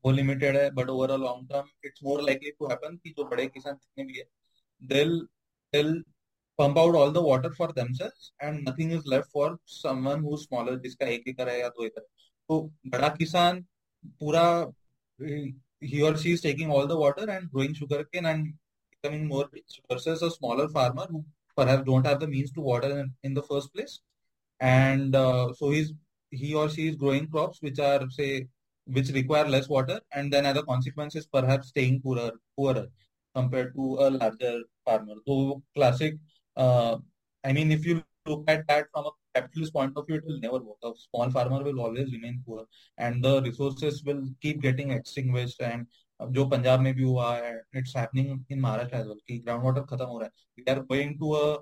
वो 0.03 0.12
लिमिटेड 0.12 0.57
है 0.57 0.69
but 0.75 0.89
over 0.89 1.17
long 1.19 1.49
term 1.49 1.67
it's 1.86 2.03
more 2.03 2.21
likely 2.21 2.51
to 2.51 2.67
happen 2.69 2.95
कि 3.03 3.10
जो 3.17 3.23
बड़े 3.29 3.45
किसान 3.47 3.73
जितने 3.75 4.05
भी 4.05 4.17
है 4.19 4.25
दिल 4.81 5.19
दिल 5.73 6.01
pump 6.60 6.77
out 6.79 6.95
all 6.95 7.12
the 7.13 7.21
water 7.25 7.49
for 7.57 7.67
themselves 7.75 8.25
and 8.45 8.65
nothing 8.65 8.89
is 8.95 9.05
left 9.12 9.29
for 9.36 9.45
someone 9.75 10.19
who's 10.23 10.41
smaller, 10.47 10.75
जिसका 10.81 11.05
एक 11.05 11.27
एकड़ 11.27 11.47
है 11.49 11.60
या 11.60 11.69
दो 11.69 11.86
एकड़। 11.86 12.01
तो 12.01 12.60
बड़ा 12.88 13.10
किसान 13.10 13.62
पूरा, 14.19 14.43
he 15.81 16.01
or 16.03 16.12
she 16.23 16.34
is 16.38 16.41
taking 16.41 16.73
all 16.75 16.89
the 16.91 16.97
water 16.97 17.25
and 17.36 17.49
growing 17.53 17.73
sugarcane 17.73 18.27
and 18.34 18.51
becoming 19.01 19.27
more 19.27 19.47
rich 19.53 19.81
versus 19.89 20.21
a 20.21 20.31
smaller 20.31 20.67
farmer 20.69 21.05
who 21.09 21.23
perhaps 21.55 21.83
don't 21.85 22.05
have 22.05 22.19
the 22.19 22.27
means 22.27 22.51
to 22.51 22.61
water 22.61 22.99
in, 22.99 23.13
in 23.23 23.33
the 23.33 23.43
first 23.43 23.73
place 23.73 23.99
and 24.59 25.15
uh, 25.15 25.51
so 25.53 25.71
he's 25.71 25.93
he 26.29 26.53
or 26.53 26.69
she 26.69 26.87
is 26.87 26.95
growing 26.95 27.27
crops 27.27 27.61
which 27.61 27.79
are 27.79 28.09
say 28.09 28.47
which 28.85 29.09
require 29.09 29.47
less 29.47 29.67
water 29.69 29.99
and 30.13 30.31
then 30.31 30.45
as 30.45 30.57
a 30.57 30.63
consequence 30.63 31.15
is 31.15 31.25
perhaps 31.25 31.69
staying 31.69 32.01
poorer 32.01 32.31
poorer 32.55 32.87
compared 33.35 33.73
to 33.75 33.97
a 33.99 34.09
larger 34.09 34.61
farmer 34.85 35.15
so 35.27 35.61
classic 35.75 36.15
uh, 36.57 36.97
I 37.43 37.53
mean, 37.53 37.71
if 37.71 37.85
you 37.85 38.03
look 38.27 38.43
at 38.47 38.67
that 38.67 38.87
from 38.93 39.05
a 39.05 39.11
capitalist 39.33 39.73
point 39.73 39.93
of 39.97 40.05
view, 40.05 40.17
it 40.17 40.25
will 40.25 40.39
never 40.39 40.59
work. 40.59 40.77
A 40.83 40.91
small 41.09 41.29
farmer 41.31 41.63
will 41.63 41.79
always 41.81 42.11
remain 42.11 42.43
poor, 42.45 42.65
and 42.97 43.23
the 43.23 43.41
resources 43.41 44.03
will 44.03 44.23
keep 44.41 44.61
getting 44.61 44.91
extinguished. 44.91 45.61
And 45.61 45.87
अब 46.21 46.34
जो 46.34 46.45
पंजाब 46.49 46.79
में 46.79 46.93
भी 46.95 47.03
हुआ 47.03 47.36
है 47.38 47.53
it's 47.77 47.95
happening 47.97 48.45
in 48.51 48.60
Maharashtra 48.62 49.15
कि 49.27 49.38
ground 49.39 49.63
water 49.65 49.81
खत्म 49.88 50.05
हो 50.05 50.19
रहा 50.19 50.27
है। 50.27 50.31
We 50.57 50.71
are 50.71 50.79
going 50.86 51.17
to 51.19 51.31
a 51.34 51.62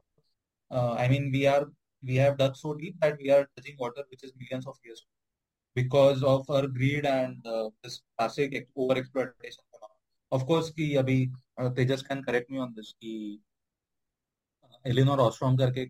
I 0.71 1.09
mean 1.09 1.31
we 1.31 1.43
are 1.53 1.65
we 2.03 2.15
have 2.15 2.33
dug 2.35 2.53
so 2.55 2.73
deep 2.73 2.95
that 3.03 3.21
we 3.21 3.29
are 3.29 3.43
touching 3.57 3.77
water 3.81 4.01
which 4.01 4.23
is 4.25 4.31
millions 4.37 4.67
of 4.67 4.79
years 4.87 5.05
because 5.75 6.23
of 6.25 6.51
our 6.53 6.67
greed 6.71 7.05
and 7.05 7.41
this 7.47 7.97
classic 7.99 8.65
over 8.77 8.97
exploitation 8.97 9.87
of 10.31 10.43
course 10.45 10.69
कि 10.71 10.93
अभी 10.95 11.25
Tejas 11.75 12.01
can 12.09 12.21
correct 12.23 12.51
me 12.51 12.57
on 12.59 12.73
this 12.73 12.91
कि 12.93 13.41
Elinor 14.85 15.19
Ostrom 15.19 15.57
करके 15.57 15.85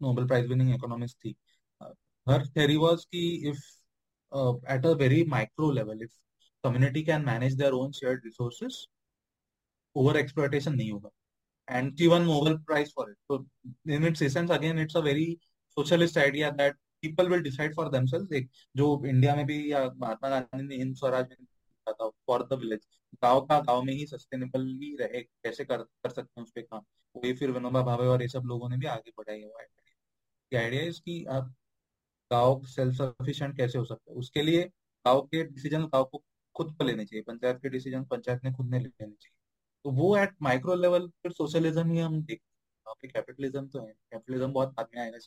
Nobel 0.00 0.26
prize 0.26 0.46
winning 0.48 0.74
economics 0.74 1.14
थी। 1.14 1.34
हर 2.26 2.46
theory 2.56 2.76
was 2.76 3.04
की 3.06 3.24
if 3.50 3.62
at 4.72 4.86
a 4.86 4.92
very 4.98 5.24
micro 5.28 5.70
level 5.72 6.02
if 6.02 6.18
can 6.66 7.22
manage 7.24 7.54
their 7.54 7.72
own 7.72 7.92
shared 7.92 8.24
resources 8.24 8.86
over 9.96 10.16
exploitation 10.16 10.74
नहीं 10.74 10.90
होगा. 10.92 11.10
And 11.70 11.98
she 11.98 12.06
won 12.06 12.22
Nobel 12.22 12.58
prize 12.58 12.94
for 12.94 13.10
it 13.10 13.16
so, 13.32 13.46
in 13.90 14.04
its 14.04 14.22
essence, 14.22 14.50
again, 14.50 14.78
it's 14.78 14.94
a 14.94 15.02
very 15.02 15.40
socialist 15.78 16.16
idea 16.16 16.52
that 16.52 16.74
people 17.04 17.28
will 17.28 17.42
decide 17.42 17.74
for 17.74 17.90
themselves. 17.90 18.32
एक 18.32 18.50
जो 18.76 19.06
India 19.06 19.36
में 19.36 19.46
भी 19.46 19.72
या 19.72 19.90
महात्मा 19.96 20.28
गांधी 20.28 20.66
ने 20.66 20.76
हिंद 20.76 20.96
स्वराज 20.96 21.26
था 21.88 22.08
for 22.08 22.42
the 22.42 22.52
village 22.52 22.86
गाँव 23.22 23.40
का 23.40 23.60
गाँव 23.60 23.82
में 23.82 23.94
ही 23.94 24.06
सस्टेनेबली 24.06 24.96
रहे. 24.96 25.22
कैसे 25.22 25.64
कर 25.64 25.82
कर 25.82 26.10
सकते 26.10 26.40
हैं 26.40 26.44
उस 26.44 26.50
पर 26.50 26.62
काम? 26.62 26.82
वही 27.16 27.32
फिर 27.32 27.50
विनोबा 27.50 27.82
भावे 27.82 28.06
और 28.06 28.22
ये 28.22 28.28
सब 28.28 28.42
लोगों 28.46 28.68
ने 28.68 28.76
भी 28.76 28.86
आगे 28.86 29.12
बढ़ाई 29.18 29.42
हुआ 29.42 29.62
है. 29.62 29.68
आइडिया 30.64 30.82
इज़ 30.82 31.00
कि 31.00 31.24
आप 31.24 31.54
गाँव 32.32 32.64
सेल्फ 32.66 32.94
सफिशिएंट 32.94 33.56
कैसे 33.56 33.78
हो 33.78 33.84
सकता 33.84 34.12
है? 34.12 34.16
उसके 34.16 34.42
लिए 34.42 34.64
गाँव 35.06 35.22
के 35.22 35.44
डिसीज़न 35.44 35.84
गाँव 35.86 36.04
को 36.04 36.24
खुद 36.56 36.74
को 36.78 36.84
लेने 36.84 37.04
चाहिए, 37.04 37.22
पंचायत 37.22 37.58
के 37.62 37.68
डिसीज़न 37.68 38.04
पंचायत 38.06 38.44
ने 38.44 38.52
खुद 38.52 38.70
नहीं 38.70 38.80
लेने 38.82 39.06
चाहिए। 39.06 39.36
तो 39.84 39.90
वो 39.92 40.16
एट 40.16 40.34
माइक्रो 40.42 40.74
लेवल 40.74 41.08
फिर 41.22 41.32
सोशलिज्म 41.32 41.90
ही 41.90 41.98
हम 42.00 42.22
देख 42.22 42.40
पे 42.86 43.08
कैपिटलिज्म 43.08 43.66
तो 43.68 43.80
है 43.80 43.92
कैपिटलिज्म 43.92 44.52
बहुत 44.52 44.74
बाद 44.76 44.88
में 44.94 45.02
आएगा। 45.02 45.18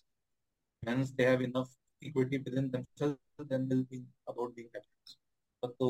Finance 0.84 1.10
they 1.12 1.26
have 1.26 1.42
enough 1.42 1.76
equity 2.02 2.38
within 2.58 2.70
themselves 2.70 3.46
then 3.48 3.68
will 3.70 3.84
be 3.92 4.06
about 4.28 4.56
being 4.56 4.70
capitalist 4.70 5.20
but 5.64 5.72
तो 5.80 5.88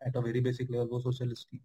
at 0.00 0.16
a 0.16 0.20
very 0.20 0.40
basic 0.40 0.70
level 0.70 0.88
वो 0.88 1.00
सोशलिस्ट 1.00 1.48
ही। 1.54 1.60